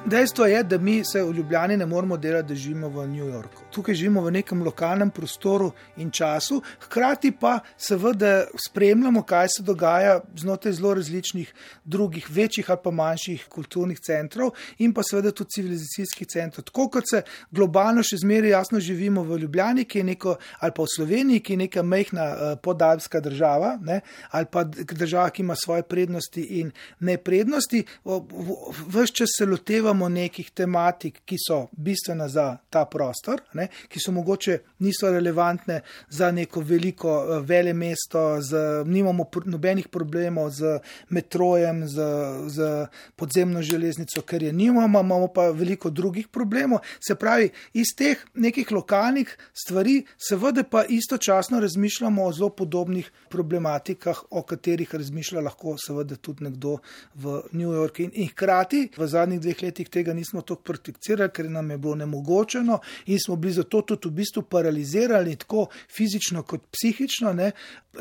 Dejstvo 0.09 0.47
je, 0.47 0.62
da 0.62 0.79
mi 0.79 1.05
se 1.05 1.23
v 1.23 1.33
Ljubljani 1.37 1.77
ne 1.77 1.87
moramo 1.87 2.16
delati, 2.16 2.49
da 2.49 2.55
živimo 2.55 2.88
v 2.88 3.07
New 3.09 3.29
Yorku. 3.29 3.68
Tukaj 3.79 3.95
živimo 3.95 4.25
v 4.27 4.33
nekem 4.35 4.62
lokalnem 4.67 5.11
prostoru 5.14 5.71
in 6.03 6.11
času, 6.11 6.57
hkrati 6.83 7.31
pa 7.31 7.61
seveda 7.79 8.49
spremljamo, 8.59 9.23
kaj 9.23 9.49
se 9.55 9.62
dogaja 9.62 10.17
znotraj 10.35 10.73
zelo 10.75 10.95
različnih 10.99 11.53
drugih, 11.85 12.27
večjih 12.31 12.71
ali 12.71 12.81
pa 12.85 12.91
manjših 12.91 13.45
kulturnih 13.49 14.01
centrov 14.01 14.51
in 14.79 14.91
pa 14.95 15.05
seveda 15.07 15.31
tudi 15.31 15.55
civilizacijskih 15.55 16.27
centrov. 16.27 16.64
Tako 16.64 16.88
kot 16.97 17.07
se 17.11 17.23
globalno 17.55 18.03
še 18.03 18.19
zmeraj 18.25 18.51
jasno 18.51 18.81
živimo 18.83 19.23
v 19.23 19.38
Ljubljani, 19.45 19.85
ki 19.85 20.03
je 20.03 20.09
neko, 20.11 20.35
ali 20.59 20.75
pa 20.75 20.83
v 20.83 20.93
Sloveniji, 20.97 21.45
ki 21.47 21.55
je 21.55 21.62
neka 21.62 21.87
mehna 21.87 22.27
uh, 22.27 22.59
podalpska 22.62 23.21
država, 23.23 23.77
ne, 23.79 24.01
ali 24.35 24.51
pa 24.51 24.64
država, 24.64 25.31
ki 25.31 25.47
ima 25.47 25.55
svoje 25.55 25.87
prednosti 25.87 26.43
in 26.59 26.75
neprednosti, 26.99 27.85
vse 28.05 29.07
čas 29.14 29.38
se 29.38 29.47
lotevamo 29.47 30.09
nekih 30.09 30.51
tematik, 30.51 31.23
ki 31.25 31.38
so 31.47 31.69
bistvene 31.73 32.29
za 32.29 32.57
ta 32.71 32.85
prostor. 32.91 33.47
Ne? 33.55 33.68
Ne, 33.69 33.89
ki 33.89 34.01
so 34.01 34.13
mogoče 34.13 34.59
niso 34.85 35.11
relevantne 35.13 35.81
za 36.09 36.31
neko 36.33 36.61
veliko 36.61 37.13
uh, 37.19 37.47
vele 37.47 37.73
mesto, 37.73 38.41
z, 38.41 38.85
nimamo 38.87 39.29
nobenih 39.45 39.89
problemov 39.89 40.51
z 40.51 40.79
metrojem, 41.11 41.85
z, 41.89 42.09
z 42.49 42.87
podzemno 43.17 43.63
železnico, 43.63 44.23
ker 44.23 44.43
je 44.43 44.53
nimamo, 44.53 45.01
imamo 45.01 45.29
pa 45.35 45.51
veliko 45.51 45.91
drugih 45.91 46.29
problemov. 46.29 46.81
Se 47.01 47.15
pravi, 47.15 47.51
iz 47.73 47.95
teh 47.97 48.25
nekih 48.35 48.73
lokalnih 48.73 49.37
stvari, 49.53 50.05
seveda 50.17 50.65
pa 50.65 50.85
istočasno 50.89 51.61
razmišljamo 51.61 52.25
o 52.25 52.33
zelo 52.33 52.51
podobnih 52.51 53.11
problematikah, 53.29 54.23
o 54.31 54.43
katerih 54.43 54.95
razmišlja 54.95 55.41
lahko 55.41 55.77
seveda 55.79 56.17
tudi 56.17 56.45
nekdo 56.45 56.79
v 57.15 57.43
New 57.53 57.73
Yorku. 57.73 58.03
In, 58.03 58.13
in 58.15 58.29
hkrati 58.29 58.89
v 58.97 59.07
zadnjih 59.07 59.41
dveh 59.41 59.63
letih 59.63 59.89
tega 59.89 60.15
nismo 60.15 60.43
tako 60.43 60.63
prakticirali, 60.73 61.33
ker 61.35 61.51
nam 61.51 61.71
je 61.71 61.79
bilo 61.79 61.95
nemogočeno 61.95 62.81
in 63.07 63.19
smo 63.21 63.37
bili 63.37 63.58
zato 63.59 63.83
tudi 63.83 64.09
v 64.09 64.16
bistvu 64.23 64.42
paralizirani, 64.51 65.37
tako 65.37 65.66
fizično 65.92 66.42
kot 66.42 66.64
psihično. 66.73 67.33
Ne. 67.33 67.53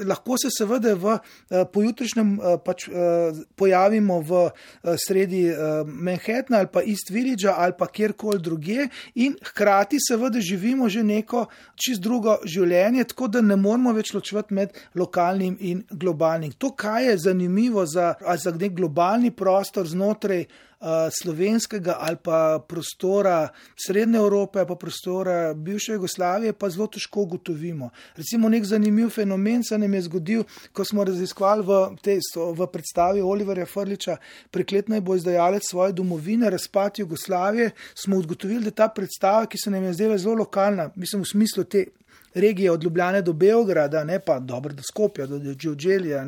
Lahko 0.06 0.38
se 0.38 0.52
seveda 0.54 0.94
v 0.94 1.16
eh, 1.18 1.64
pojutrišnjem 1.74 2.34
eh, 2.38 2.58
pač, 2.64 2.88
eh, 2.88 3.42
pojavimo 3.56 4.20
v 4.22 4.44
sredi 4.98 5.48
Manhattna 5.86 6.60
ali 6.62 6.70
pa 6.72 6.82
East 6.82 7.10
Village 7.12 7.48
ali 7.50 7.74
pa 7.78 7.88
kjerkoli 7.88 8.40
druge 8.42 8.88
in 9.16 9.36
hkrati 9.44 9.98
seveda 10.02 10.42
živimo 10.42 10.90
že 10.90 11.04
neko 11.04 11.46
čist 11.76 12.02
drugo 12.02 12.38
življenje, 12.46 13.08
tako 13.12 13.28
da 13.28 13.42
ne 13.42 13.56
moramo 13.56 13.94
več 13.94 14.14
ločevati 14.14 14.54
med 14.54 14.78
lokalnim 14.96 15.58
in 15.60 15.84
globalnim. 15.92 16.54
To, 16.58 16.72
kaj 16.76 17.10
je 17.10 17.18
zanimivo 17.18 17.86
za, 17.86 18.14
za 18.44 18.52
nek 18.52 18.74
globalni 18.78 19.32
prostor 19.32 19.88
znotraj 19.88 20.46
slovenskega 21.12 21.98
ali 22.00 22.18
pa 22.24 22.60
prostora 22.68 23.50
Srednje 23.76 24.18
Evrope, 24.18 24.66
pa 24.68 24.76
prostora 24.76 25.54
bivše 25.54 25.94
Jugoslavije, 25.94 26.54
pa 26.54 26.70
zelo 26.70 26.88
težko 26.88 27.22
ugotovimo. 27.22 27.90
Recimo, 28.16 28.50
nek 28.50 28.66
zanimiv 28.66 29.10
fenomen 29.10 29.64
se 29.64 29.78
nam 29.78 29.94
je 29.94 30.02
zgodil, 30.02 30.44
ko 30.74 30.86
smo 30.86 31.04
raziskovali 31.04 31.66
v, 31.66 31.80
tej, 32.02 32.20
v 32.36 32.68
predstavi 32.72 33.22
Oliverja 33.22 33.66
Frliča, 33.66 34.18
prekletno 34.52 34.96
je 34.96 35.02
bo 35.02 35.16
izdajalec 35.16 35.64
svoje 35.70 35.94
domovine, 35.94 36.50
razpad 36.50 37.00
Jugoslavije, 37.00 37.72
smo 37.96 38.18
ugotovili, 38.18 38.64
da 38.64 38.72
ta 38.72 38.88
predstava, 38.88 39.46
ki 39.46 39.58
se 39.58 39.72
nam 39.72 39.84
je 39.84 39.94
zdela 39.94 40.18
zelo 40.18 40.36
lokalna, 40.36 40.92
mislim 40.96 41.22
v 41.22 41.32
smislu 41.32 41.64
te 41.64 41.86
regije 42.38 42.72
od 42.72 42.84
Ljubljane 42.84 43.22
do 43.22 43.34
Beograda, 43.34 44.04
ne 44.04 44.20
pa 44.20 44.40
dobro 44.40 44.74
do 44.74 44.84
Skopja, 44.84 45.26
do 45.26 45.40
Džođelija, 45.40 46.26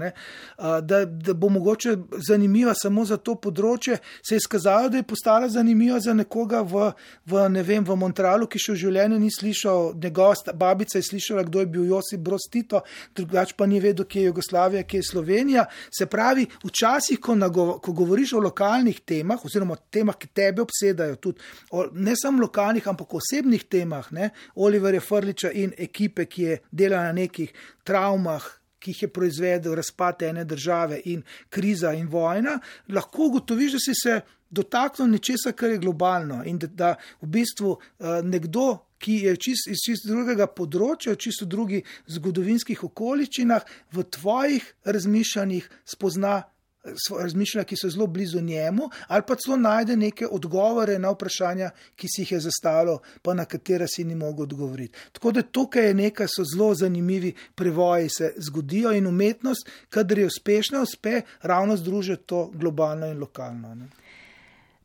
da, 0.81 1.05
da 1.05 1.33
bo 1.33 1.49
mogoče 1.49 1.97
zanimiva 2.27 2.73
samo 2.75 3.05
za 3.05 3.17
to 3.17 3.35
področje, 3.35 3.97
se 4.25 4.35
je 4.35 4.43
skazalo, 4.43 4.89
da 4.89 4.97
je 4.97 5.07
postala 5.07 5.49
zanimiva 5.49 5.99
za 5.99 6.13
nekoga 6.13 6.61
v, 6.61 6.91
v, 7.29 7.45
ne 7.49 7.63
vem, 7.63 7.85
v 7.85 7.95
Montrealu, 7.99 8.47
ki 8.49 8.61
še 8.61 8.73
v 8.73 8.81
življenju 8.83 9.19
ni 9.19 9.31
slišal, 9.33 9.93
njegova 10.03 10.53
babica 10.53 10.97
je 10.99 11.07
slišala, 11.09 11.45
kdo 11.47 11.63
je 11.63 11.69
bil 11.73 11.85
Josip 11.89 12.23
Broz 12.25 12.49
Tito, 12.51 12.81
drugač 13.15 13.53
pa 13.57 13.67
ni 13.69 13.79
vedel, 13.83 14.05
kje 14.05 14.25
je 14.25 14.31
Jugoslavija, 14.31 14.83
kje 14.83 15.01
je 15.01 15.09
Slovenija. 15.11 15.65
Se 15.93 16.05
pravi, 16.09 16.47
včasih, 16.63 17.19
ko, 17.21 17.35
nago, 17.35 17.67
ko 17.83 17.93
govoriš 17.93 18.33
o 18.37 18.43
lokalnih 18.43 19.01
temah, 19.05 19.43
oziroma 19.45 19.77
temah, 19.91 20.17
ki 20.19 20.31
tebe 20.35 20.63
obsedajo, 20.65 21.19
tudi 21.21 21.43
o, 21.71 21.85
ne 21.93 22.15
samo 22.17 22.43
lokalnih, 22.45 22.87
ampak 22.87 23.13
osebnih 23.19 23.65
temah, 23.69 24.11
ne, 24.15 24.31
Oliverja 24.55 25.01
Frliča 25.03 25.51
in 25.53 25.73
ekipa, 25.77 25.98
ekipe, 25.99 26.25
ki 26.25 26.43
je 26.43 26.57
delala 26.71 27.12
na 27.12 27.19
nekih 27.19 27.51
travmah, 27.83 28.45
ki 28.79 28.93
jih 28.93 29.03
je 29.03 29.12
proizvedel 29.12 29.75
razpad 29.75 30.23
ene 30.23 30.45
države 30.47 31.01
in 31.05 31.23
kriza 31.49 31.93
in 31.93 32.07
vojna, 32.07 32.59
lahko 32.88 33.27
ugotoviš, 33.27 33.75
da 33.75 33.79
si 33.79 33.95
se 33.95 34.21
dotaknil 34.49 35.12
nečesa, 35.12 35.51
kar 35.51 35.69
je 35.69 35.81
globalno 35.83 36.43
in 36.45 36.57
da, 36.57 36.67
da 36.67 36.93
v 37.21 37.27
bistvu 37.27 37.71
uh, 37.75 38.21
nekdo. 38.23 38.85
Ki 38.99 39.13
je 39.23 39.31
čist, 39.39 39.69
iz 39.71 39.79
čisto 39.79 40.09
drugega 40.12 40.43
področja, 40.51 41.13
čisto 41.15 41.45
drugih 41.47 41.88
zgodovinskih 42.12 42.81
okoliščinah, 42.83 43.63
v 43.95 44.03
tvojih 44.12 44.65
razmišljanjih 44.83 45.69
spozna 45.88 46.41
razmišljanja, 47.19 47.65
ki 47.65 47.75
so 47.75 47.89
zelo 47.89 48.07
blizu 48.07 48.41
njemu, 48.41 48.89
ali 49.07 49.23
pa 49.27 49.35
celo 49.35 49.57
najde 49.57 49.95
neke 49.97 50.27
odgovore 50.27 50.99
na 50.99 51.11
vprašanja, 51.11 51.69
ki 51.95 52.07
si 52.07 52.21
jih 52.21 52.31
je 52.31 52.39
zastavilo, 52.39 52.99
pa 53.21 53.33
na 53.33 53.45
katera 53.45 53.87
si 53.87 54.03
ni 54.03 54.15
mogel 54.15 54.43
odgovoriti. 54.43 54.97
Tako 55.11 55.31
da 55.31 55.41
tukaj 55.41 55.87
je 55.87 55.93
nekaj, 55.93 56.27
so 56.27 56.43
zelo 56.43 56.73
zanimivi 56.75 57.33
prevoji 57.55 58.09
se 58.09 58.33
zgodijo 58.37 58.91
in 58.91 59.07
umetnost, 59.07 59.69
kadar 59.89 60.19
je 60.19 60.25
uspešna, 60.25 60.81
uspe 60.81 61.21
ravno 61.41 61.77
združiti 61.77 62.23
to 62.25 62.51
globalno 62.53 63.07
in 63.07 63.19
lokalno. 63.19 63.75
Ne. 63.75 63.87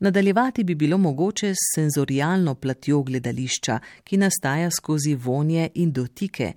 Nadaljevati 0.04 0.64
bi 0.64 0.74
bilo 0.74 0.98
mogoče 0.98 1.54
s 1.54 1.74
senzorialno 1.74 2.54
platjo 2.54 3.02
gledališča, 3.02 3.78
ki 4.04 4.16
nastaja 4.16 4.70
skozi 4.70 5.14
vonje 5.14 5.68
in 5.74 5.92
dotike. 5.92 6.52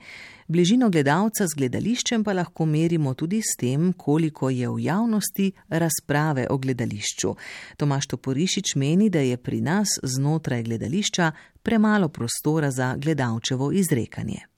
Bližino 0.47 0.89
gledalca 0.89 1.47
z 1.47 1.55
gledališčem 1.55 2.23
pa 2.23 2.33
lahko 2.33 2.65
merimo 2.65 3.13
tudi 3.13 3.39
s 3.41 3.55
tem, 3.59 3.93
koliko 3.93 4.49
je 4.49 4.69
v 4.69 4.83
javnosti 4.83 5.51
razprave 5.69 6.47
o 6.49 6.57
gledališču. 6.57 7.35
Tomaš 7.77 8.07
Toporišič 8.07 8.75
meni, 8.75 9.09
da 9.09 9.19
je 9.19 9.37
pri 9.37 9.61
nas 9.61 9.95
znotraj 10.03 10.63
gledališča 10.63 11.31
premalo 11.63 12.09
prostora 12.09 12.71
za 12.71 12.95
gledalčevo 12.97 13.71
izrekanje 13.71 14.56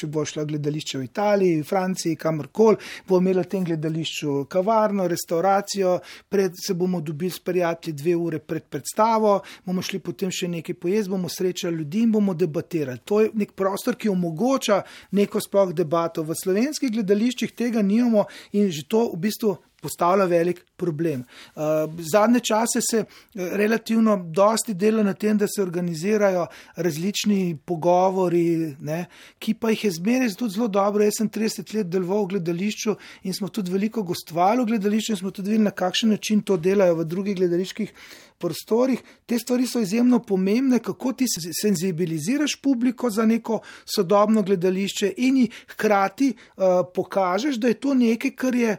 če 0.00 0.08
bo 0.12 0.24
šla 0.26 0.46
gledališče 0.48 0.98
v 0.98 1.06
Italiji, 1.06 1.60
v 1.60 1.68
Franciji, 1.68 2.18
kamorkoli, 2.20 2.78
bo 3.08 3.20
imela 3.20 3.44
v 3.44 3.50
tem 3.52 3.66
gledališču 3.68 4.36
kavarno, 4.50 5.06
restauracijo, 5.10 5.98
pred, 6.28 6.56
se 6.56 6.74
bomo 6.74 7.00
dobili 7.04 7.30
s 7.30 7.42
prijatelji 7.44 7.96
dve 8.00 8.16
ure 8.16 8.40
pred 8.40 8.66
predstavo, 8.70 9.40
bomo 9.66 9.84
šli 9.84 10.00
potem 10.04 10.32
še 10.32 10.48
nekaj 10.50 10.78
pojesti, 10.80 11.12
bomo 11.12 11.28
srečali 11.28 11.82
ljudi 11.82 12.04
in 12.06 12.14
bomo 12.14 12.34
debatirali. 12.34 13.04
To 13.04 13.20
je 13.20 13.30
nek 13.34 13.54
prostor, 13.56 13.98
ki 14.00 14.12
omogoča 14.12 14.82
neko 15.16 15.40
sploh 15.40 15.74
debato. 15.76 16.24
V 16.24 16.36
slovenskih 16.36 16.92
gledališčih 16.92 17.54
tega 17.56 17.82
nimamo 17.82 18.26
in 18.56 18.70
že 18.70 18.86
to 18.88 19.08
v 19.12 19.20
bistvu 19.26 19.56
postavlja 19.80 20.24
velik 20.24 20.64
problem. 20.76 21.24
Uh, 21.54 21.62
zadnje 22.12 22.40
čase 22.40 22.80
se 22.90 22.98
eh, 22.98 23.50
relativno 23.56 24.16
dosti 24.16 24.74
dela 24.74 25.02
na 25.02 25.14
tem, 25.14 25.38
da 25.38 25.46
se 25.48 25.62
organizirajo 25.62 26.46
različni 26.76 27.58
pogovori, 27.64 28.76
ne, 28.80 29.04
ki 29.38 29.54
pa 29.54 29.70
jih 29.70 29.84
je 29.84 29.90
zmeraj 29.98 30.34
tudi 30.38 30.54
zelo 30.54 30.68
dobro. 30.68 31.04
Jaz 31.04 31.20
sem 31.20 31.30
30 31.30 31.74
let 31.76 31.90
deloval 31.92 32.24
v 32.24 32.36
gledališču 32.36 32.96
in 33.22 33.36
smo 33.36 33.48
tudi 33.48 33.72
veliko 33.72 34.02
gostovali 34.02 34.62
v 34.62 34.72
gledališču 34.74 35.12
in 35.12 35.22
smo 35.22 35.30
tudi 35.30 35.50
videli, 35.50 35.68
na 35.68 35.76
kakšen 35.76 36.16
način 36.16 36.42
to 36.42 36.56
delajo 36.56 37.00
v 37.00 37.04
drugih 37.04 37.36
gledaliških 37.36 37.94
prostorih. 38.40 39.02
Te 39.26 39.38
stvari 39.38 39.66
so 39.66 39.80
izjemno 39.80 40.18
pomembne, 40.18 40.78
kako 40.78 41.12
ti 41.12 41.26
senzibiliziraš 41.60 42.56
publiko 42.62 43.10
za 43.10 43.26
neko 43.26 43.60
sodobno 43.84 44.42
gledališče 44.42 45.12
in 45.16 45.36
jih 45.44 45.64
hkrati 45.72 46.32
uh, 46.32 46.64
pokažeš, 46.94 47.56
da 47.56 47.68
je 47.68 47.80
to 47.80 47.94
nekaj, 47.94 48.30
kar 48.30 48.54
je, 48.54 48.76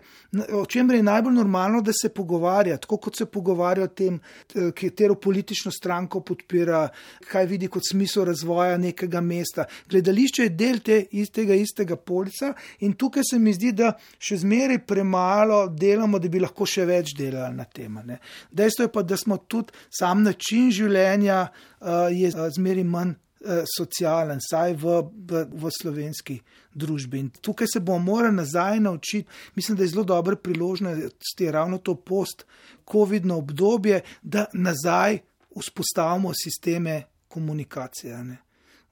o 0.54 0.66
čemer 0.66 0.96
je 0.96 1.04
najbolj 1.04 1.34
normalno, 1.34 1.82
da 1.82 1.94
se 1.94 2.10
pogovarja, 2.10 2.78
tako 2.78 2.98
kot 2.98 3.18
se 3.18 3.26
pogovarja 3.26 3.84
o 3.84 3.88
tem, 3.88 4.20
eh, 4.56 4.72
katero 4.76 5.16
politično 5.16 5.72
stranko 5.72 6.22
podpira, 6.22 6.88
kaj 7.32 7.46
vidi 7.46 7.68
kot 7.68 7.84
smisel 7.90 8.26
razvoja 8.26 8.78
nekega 8.78 9.22
mesta. 9.22 9.66
Gledališče 9.90 10.44
je 10.44 10.50
del 10.50 10.80
te 10.80 11.06
istega, 11.12 11.54
istega 11.54 11.96
polica 11.96 12.54
in 12.80 12.94
tukaj 12.94 13.24
se 13.30 13.40
mi 13.40 13.54
zdi, 13.54 13.72
da 13.72 13.94
še 14.20 14.38
zmeraj 14.42 14.82
premalo 14.88 15.68
delamo, 15.68 16.20
da 16.20 16.30
bi 16.30 16.40
lahko 16.40 16.66
še 16.66 16.86
več 16.86 17.16
delali 17.18 17.56
na 17.56 17.66
tem. 17.66 18.00
Dejstvo 18.52 18.88
je 18.88 18.92
pa, 18.92 19.04
da 19.04 19.18
smo 19.18 19.38
tudi 19.52 19.76
sam 19.92 20.24
način 20.24 20.72
življenja 20.72 21.42
uh, 21.48 22.08
je 22.14 22.32
uh, 22.32 22.48
zmeri 22.56 22.86
manj 22.88 23.14
uh, 23.14 23.64
socialen, 23.68 24.40
saj 24.44 24.78
v, 24.80 24.98
v, 25.30 25.46
v 25.52 25.72
slovenski 25.76 26.40
družbi. 26.74 27.20
In 27.20 27.30
tukaj 27.44 27.68
se 27.74 27.84
bomo 27.84 28.14
morali 28.14 28.40
nazaj 28.40 28.80
naučiti. 28.80 29.28
Mislim, 29.56 29.78
da 29.78 29.84
je 29.84 29.94
zelo 29.94 30.06
dobra 30.08 30.36
priložnost, 30.36 31.02
da 31.38 31.46
je 31.46 31.52
ravno 31.52 31.78
to 31.78 31.96
post-covidno 31.96 33.38
obdobje, 33.44 34.02
da 34.22 34.46
nazaj 34.54 35.20
vzpostavimo 35.52 36.32
sisteme 36.34 37.02
komunikacije, 37.28 38.24
ne, 38.24 38.38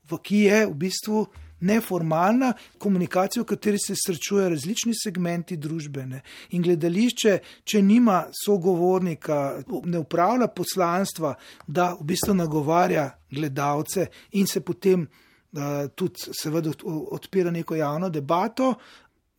v 0.09 0.17
ki 0.23 0.39
je 0.47 0.65
v 0.65 0.73
bistvu 0.75 1.27
neformalna 1.59 2.53
komunikacija, 2.77 3.43
v 3.43 3.45
kateri 3.45 3.77
se 3.79 3.95
srečujejo 3.97 4.49
različni 4.49 4.93
segmenti 4.95 5.57
družbene. 5.57 6.21
In 6.55 6.63
gledališče, 6.63 7.37
če 7.63 7.81
nima 7.81 8.23
sogovornika, 8.45 9.61
ne 9.85 9.99
upravlja 9.99 10.47
poslanstva, 10.47 11.35
da 11.67 11.93
v 11.99 12.07
bistvu 12.13 12.35
nagovarja 12.35 13.09
gledalce 13.31 14.07
in 14.31 14.47
se 14.47 14.61
potem 14.61 15.03
uh, 15.03 15.89
tudi, 15.95 16.31
seveda, 16.41 16.73
odpira 16.85 17.51
neko 17.51 17.75
javno 17.75 18.09
debato, 18.09 18.73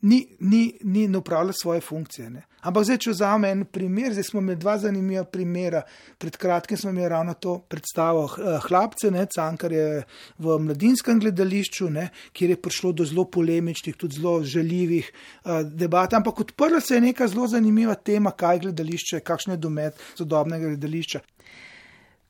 ni, 0.02 0.26
ni, 0.40 0.72
ni 0.82 1.08
ne 1.08 1.18
upravlja 1.18 1.52
svoje 1.52 1.80
funkcije. 1.80 2.30
Ne. 2.30 2.42
Ampak 2.60 2.84
zdaj, 2.84 2.98
če 3.00 3.12
vzamem 3.14 3.50
en 3.50 3.64
primer, 3.72 4.12
zdaj 4.12 4.26
smo 4.28 4.40
imeli 4.42 4.60
dva 4.60 4.74
zanimiva 4.80 5.24
primera. 5.24 5.80
Pred 6.20 6.36
kratkim 6.40 6.76
smo 6.76 6.90
imeli 6.92 7.08
ravno 7.08 7.34
to 7.34 7.56
predstavo 7.68 8.26
eh, 8.28 8.58
Hlapce, 8.66 9.10
ne, 9.12 9.24
Cankar 9.32 9.72
je 9.72 10.02
v 10.38 10.58
mladinskem 10.66 11.20
gledališču, 11.20 11.88
ne, 11.92 12.10
kjer 12.36 12.54
je 12.54 12.60
prišlo 12.60 12.92
do 13.00 13.08
zelo 13.08 13.24
polemičnih, 13.24 13.96
tudi 13.96 14.20
zelo 14.20 14.42
željivih 14.44 15.08
uh, 15.10 15.60
debat. 15.64 16.12
Ampak 16.14 16.40
odprla 16.40 16.80
se 16.80 16.98
je 16.98 17.00
neka 17.00 17.28
zelo 17.28 17.48
zanimiva 17.48 17.94
tema, 17.94 18.30
kaj 18.30 18.56
je 18.56 18.64
gledališče, 18.66 19.20
kakšen 19.24 19.56
je 19.56 19.62
domet 19.64 20.04
sodobnega 20.18 20.68
gledališča. 20.68 21.20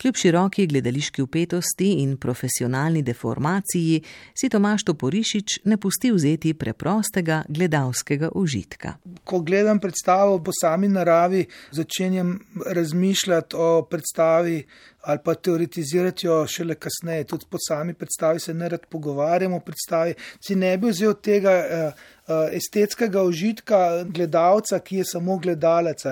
Kljub 0.01 0.17
široki 0.17 0.65
gledališki 0.67 1.23
upetosti 1.23 1.91
in 2.03 2.15
profesionalni 2.17 3.03
deformaciji 3.03 3.99
si 4.41 4.49
Tomaš 4.49 4.85
Toporišič 4.89 5.59
ne 5.65 5.77
pusti 5.77 6.13
vzeti 6.13 6.55
preprostega 6.55 7.43
gledalskega 7.49 8.31
užitka. 8.35 8.95
Ko 9.25 9.41
gledam 9.45 9.79
predstavo 9.79 10.39
po 10.45 10.55
sami 10.61 10.89
naravi, 10.89 11.45
začenjam 11.71 12.39
razmišljati 12.67 13.57
o 13.59 13.83
predstavi 13.91 14.63
ali 15.01 15.19
pa 15.25 15.35
teoretizirati 15.35 16.27
jo 16.27 16.47
šele 16.47 16.75
kasneje. 16.75 17.25
Tudi 17.25 17.45
po 17.51 17.59
sami 17.69 17.95
predstavi 17.95 18.41
se 18.41 18.55
ne 18.55 18.69
rad 18.69 18.87
pogovarjamo 18.89 19.57
o 19.57 19.61
predstavi. 19.61 20.15
Si 20.41 20.57
ne 20.57 20.79
bi 20.79 20.91
vzel 20.91 21.15
tega. 21.15 21.51
Eh, 21.51 21.93
Eh, 22.31 22.57
estetskega 22.57 23.23
užitka 23.23 24.05
gledalca, 24.05 24.79
ki 24.79 24.97
je 25.01 25.05
samo 25.05 25.35
gledalec, 25.39 26.03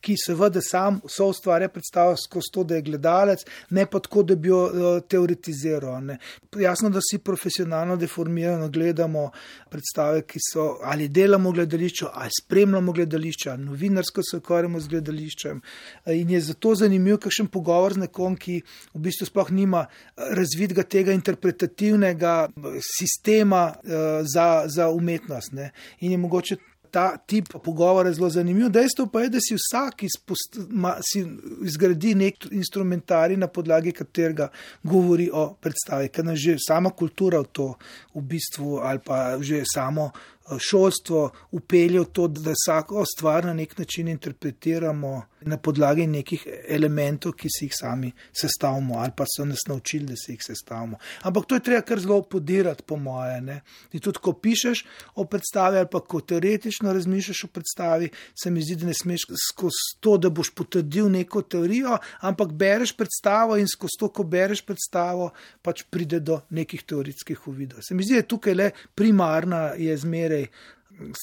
ki 0.00 0.14
seveda 0.16 0.60
sam 0.64 1.00
so 1.04 1.26
ustvarja 1.28 1.68
predstavo 1.68 2.14
skozi 2.16 2.52
to, 2.54 2.64
da 2.64 2.78
je 2.78 2.82
gledalec, 2.86 3.42
ne 3.70 3.84
pa 3.86 4.00
tako, 4.00 4.22
da 4.22 4.36
bi 4.36 4.48
jo 4.48 4.62
uh, 4.64 4.86
teoretiziral. 5.08 5.98
Ne? 6.04 6.16
Jasno, 6.56 6.88
da 6.90 7.02
si 7.04 7.18
profesionalno 7.18 7.96
deformirano 7.96 8.68
gledamo 8.68 9.26
predstave, 9.68 10.22
ki 10.22 10.40
so 10.52 10.78
ali 10.82 11.08
delamo 11.08 11.50
v 11.50 11.58
gledališču, 11.60 12.06
ali 12.12 12.30
spremljamo 12.40 12.92
gledališče, 12.92 13.50
ali 13.50 13.64
novinarsko 13.64 14.24
se 14.30 14.40
ukvarjamo 14.40 14.80
z 14.80 14.88
gledališčem. 14.88 15.60
Eh, 16.04 16.16
in 16.22 16.30
je 16.30 16.40
zato 16.40 16.74
zanimiv 16.74 17.18
kakšen 17.26 17.50
pogovor 17.52 17.98
z 17.98 18.06
nekom, 18.06 18.27
ki 18.36 18.60
v 18.94 19.02
bistvu 19.08 19.28
sploh 19.28 19.50
nima 19.50 19.86
razvidga 20.16 20.82
tega 20.82 21.12
interpretativnega 21.12 22.48
sistema 22.82 23.70
uh, 23.72 24.26
za, 24.26 24.64
za 24.66 24.88
umetnost. 24.88 25.52
Ne? 25.52 25.70
In 26.00 26.12
je 26.12 26.18
mogoče 26.18 26.56
ta 26.90 27.16
tip 27.16 27.48
pogovora 27.64 28.12
zelo 28.12 28.30
zanimiv. 28.30 28.68
Dejstvo 28.68 29.06
pa 29.06 29.20
je, 29.20 29.28
da 29.28 29.40
si 29.40 29.56
vsak 29.56 30.02
izpost, 30.02 30.58
ma, 30.70 30.94
si 31.04 31.24
izgradi 31.64 32.14
nek 32.14 32.48
instrumentarij, 32.50 33.36
na 33.36 33.46
podlagi 33.46 33.92
katerega 33.92 34.48
govori 34.82 35.28
o 35.32 35.50
predstavi, 35.60 36.08
ker 36.08 36.24
nas 36.24 36.38
že 36.40 36.56
sama 36.66 36.90
kultura 36.90 37.40
v 37.44 37.52
to 37.52 37.68
v 38.14 38.24
bistvu 38.32 38.80
ali 38.82 38.98
pa 39.04 39.38
že 39.40 39.62
samo 39.74 40.10
šolstvo 40.58 41.30
upelje 41.50 42.00
v 42.00 42.04
to, 42.12 42.28
da 42.28 42.54
vsako 42.56 43.04
stvar 43.04 43.44
na 43.44 43.54
nek 43.54 43.78
način 43.78 44.08
interpretiramo 44.08 45.22
na 45.40 45.56
podlagi 45.56 46.06
nekih 46.06 46.46
elementov, 46.68 47.32
ki 47.38 47.48
si 47.52 47.66
jih 47.66 47.74
sami 47.76 48.10
sestavimo 48.32 48.98
ali 48.98 49.12
pa 49.16 49.24
so 49.28 49.44
nas 49.44 49.66
naučili, 49.68 50.06
da 50.06 50.16
si 50.16 50.32
jih 50.32 50.42
sestavimo. 50.42 50.98
Ampak 51.22 51.46
to 51.46 51.54
je 51.54 51.62
treba 51.62 51.82
kar 51.82 52.00
zelo 52.00 52.22
podirati, 52.22 52.82
po 52.82 52.96
moje. 52.96 53.40
Ne? 53.40 53.60
In 53.92 54.00
tudi, 54.00 54.18
ko 54.22 54.32
pišeš 54.32 54.84
o 55.14 55.24
predstavi 55.24 55.78
ali 55.78 55.88
pa 55.90 56.00
ko 56.00 56.20
teoretično 56.20 56.92
razmišljaš 56.92 57.44
o 57.44 57.48
predstavi, 57.52 58.10
se 58.42 58.50
mi 58.50 58.62
zdi, 58.62 58.76
da 58.82 58.86
ne 58.86 58.94
smeš 58.94 59.28
skozi 59.48 59.84
to, 60.00 60.16
da 60.18 60.30
boš 60.30 60.50
potrdil 60.54 61.10
neko 61.10 61.42
teorijo, 61.42 61.98
ampak 62.20 62.52
bereš 62.52 62.96
predstavo 62.96 63.56
in 63.56 63.68
skozi 63.68 64.00
to, 64.00 64.08
ko 64.08 64.24
bereš 64.24 64.64
predstavo, 64.66 65.30
pač 65.62 65.84
pride 65.90 66.20
do 66.20 66.40
nekih 66.50 66.82
teoretskih 66.82 67.48
uvidov. 67.48 67.82
Se 67.86 67.94
mi 67.94 68.02
zdi, 68.02 68.18
da 68.18 68.24
je 68.24 68.28
tukaj 68.34 68.54
le 68.54 68.70
primarna 68.94 69.72
je 69.78 69.96
zmeraj 69.96 70.37
torej 70.38 70.48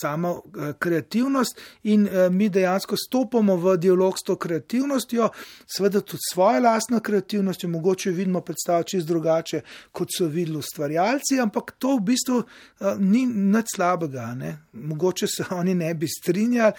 sama 0.02 0.30
eh, 0.30 0.74
kreativnost 0.80 1.60
in 1.84 2.08
eh, 2.08 2.30
mi 2.30 2.50
dejansko 2.50 2.96
stopamo 2.98 3.56
v 3.58 3.78
dialog 3.78 4.18
s 4.18 4.24
to 4.24 4.36
kreativnostjo, 4.36 5.30
seveda 5.68 6.02
tudi 6.02 6.22
svojo 6.32 6.62
lastno 6.62 7.00
kreativnostjo, 7.00 7.70
mogoče 7.70 8.12
vidimo 8.12 8.42
predstavo 8.42 8.84
čist 8.84 9.08
drugače, 9.08 9.62
kot 9.92 10.10
so 10.18 10.28
videli 10.28 10.58
ustvarjalci, 10.58 11.40
ampak 11.42 11.76
to 11.80 11.98
v 11.98 12.06
bistvu 12.12 12.42
eh, 12.44 12.96
ni 13.00 13.26
nič 13.26 13.76
slabega. 13.76 14.34
Ne? 14.36 14.58
Mogoče 14.74 15.28
se 15.28 15.46
oni 15.52 15.76
ne 15.76 15.94
bi 15.94 16.08
strinjali, 16.08 16.74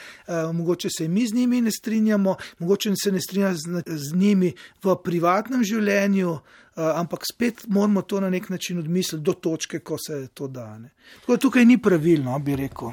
mogoče 0.53 0.89
se 0.99 1.09
mi 1.09 1.27
z 1.27 1.35
njimi 1.35 1.61
ne 1.61 1.71
strinjamo, 1.71 2.37
mogoče 2.59 2.93
se 3.03 3.13
ne 3.13 3.21
strinjamo 3.21 3.55
z, 3.55 3.83
z 3.87 4.17
njimi 4.17 4.55
v 4.85 4.97
privatnem 5.05 5.65
življenju. 5.65 6.39
Uh, 6.77 6.83
ampak 6.95 7.25
spet 7.25 7.65
moramo 7.69 8.03
to 8.03 8.21
na 8.21 8.31
nek 8.31 8.49
način 8.49 8.79
odmisliti 8.79 9.25
do 9.25 9.33
točke, 9.33 9.79
ko 9.79 9.97
se 9.99 10.29
to 10.35 10.49
da. 10.49 10.79
Ne. 10.79 10.91
Tako 11.21 11.33
da 11.33 11.39
tukaj 11.39 11.65
ni 11.65 11.79
pravilno, 11.83 12.39
bi 12.39 12.57
rekel. 12.57 12.93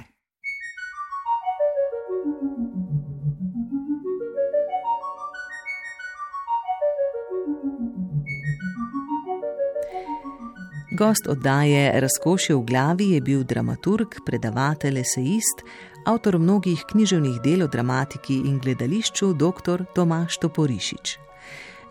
Gost 10.98 11.28
oddaje 11.28 12.02
Razkošje 12.02 12.56
v 12.56 12.62
glavi 12.62 13.10
je 13.10 13.22
bil 13.22 13.43
dramaturg, 13.43 14.08
predavatelj, 14.26 15.00
esejist, 15.00 15.65
avtor 16.06 16.38
mnogih 16.39 16.86
književnih 16.91 17.41
del 17.43 17.65
o 17.65 17.67
dramatiki 17.67 18.36
in 18.46 18.60
gledališču, 18.60 19.34
dr. 19.34 19.84
Tomaš 19.96 20.38
Toporišič. 20.38 21.17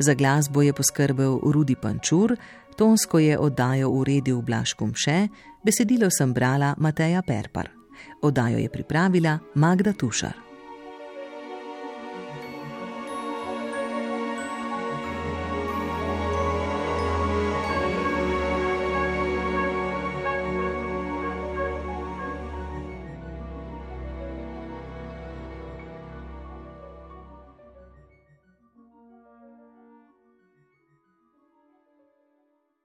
Za 0.02 0.14
glasbo 0.14 0.62
je 0.62 0.72
poskrbel 0.72 1.38
Rudi 1.42 1.76
Pančur, 1.78 2.34
tonsko 2.76 3.18
je 3.18 3.38
oddajo 3.38 3.88
uredil 3.88 4.42
Blaško 4.42 4.86
Mše, 4.86 5.28
besedilo 5.62 6.10
sem 6.10 6.32
brala 6.34 6.74
Mateja 6.78 7.22
Perpar. 7.22 7.70
Oddajo 8.22 8.58
je 8.58 8.68
pripravila 8.68 9.38
Magda 9.54 9.92
Tušar. 9.92 10.51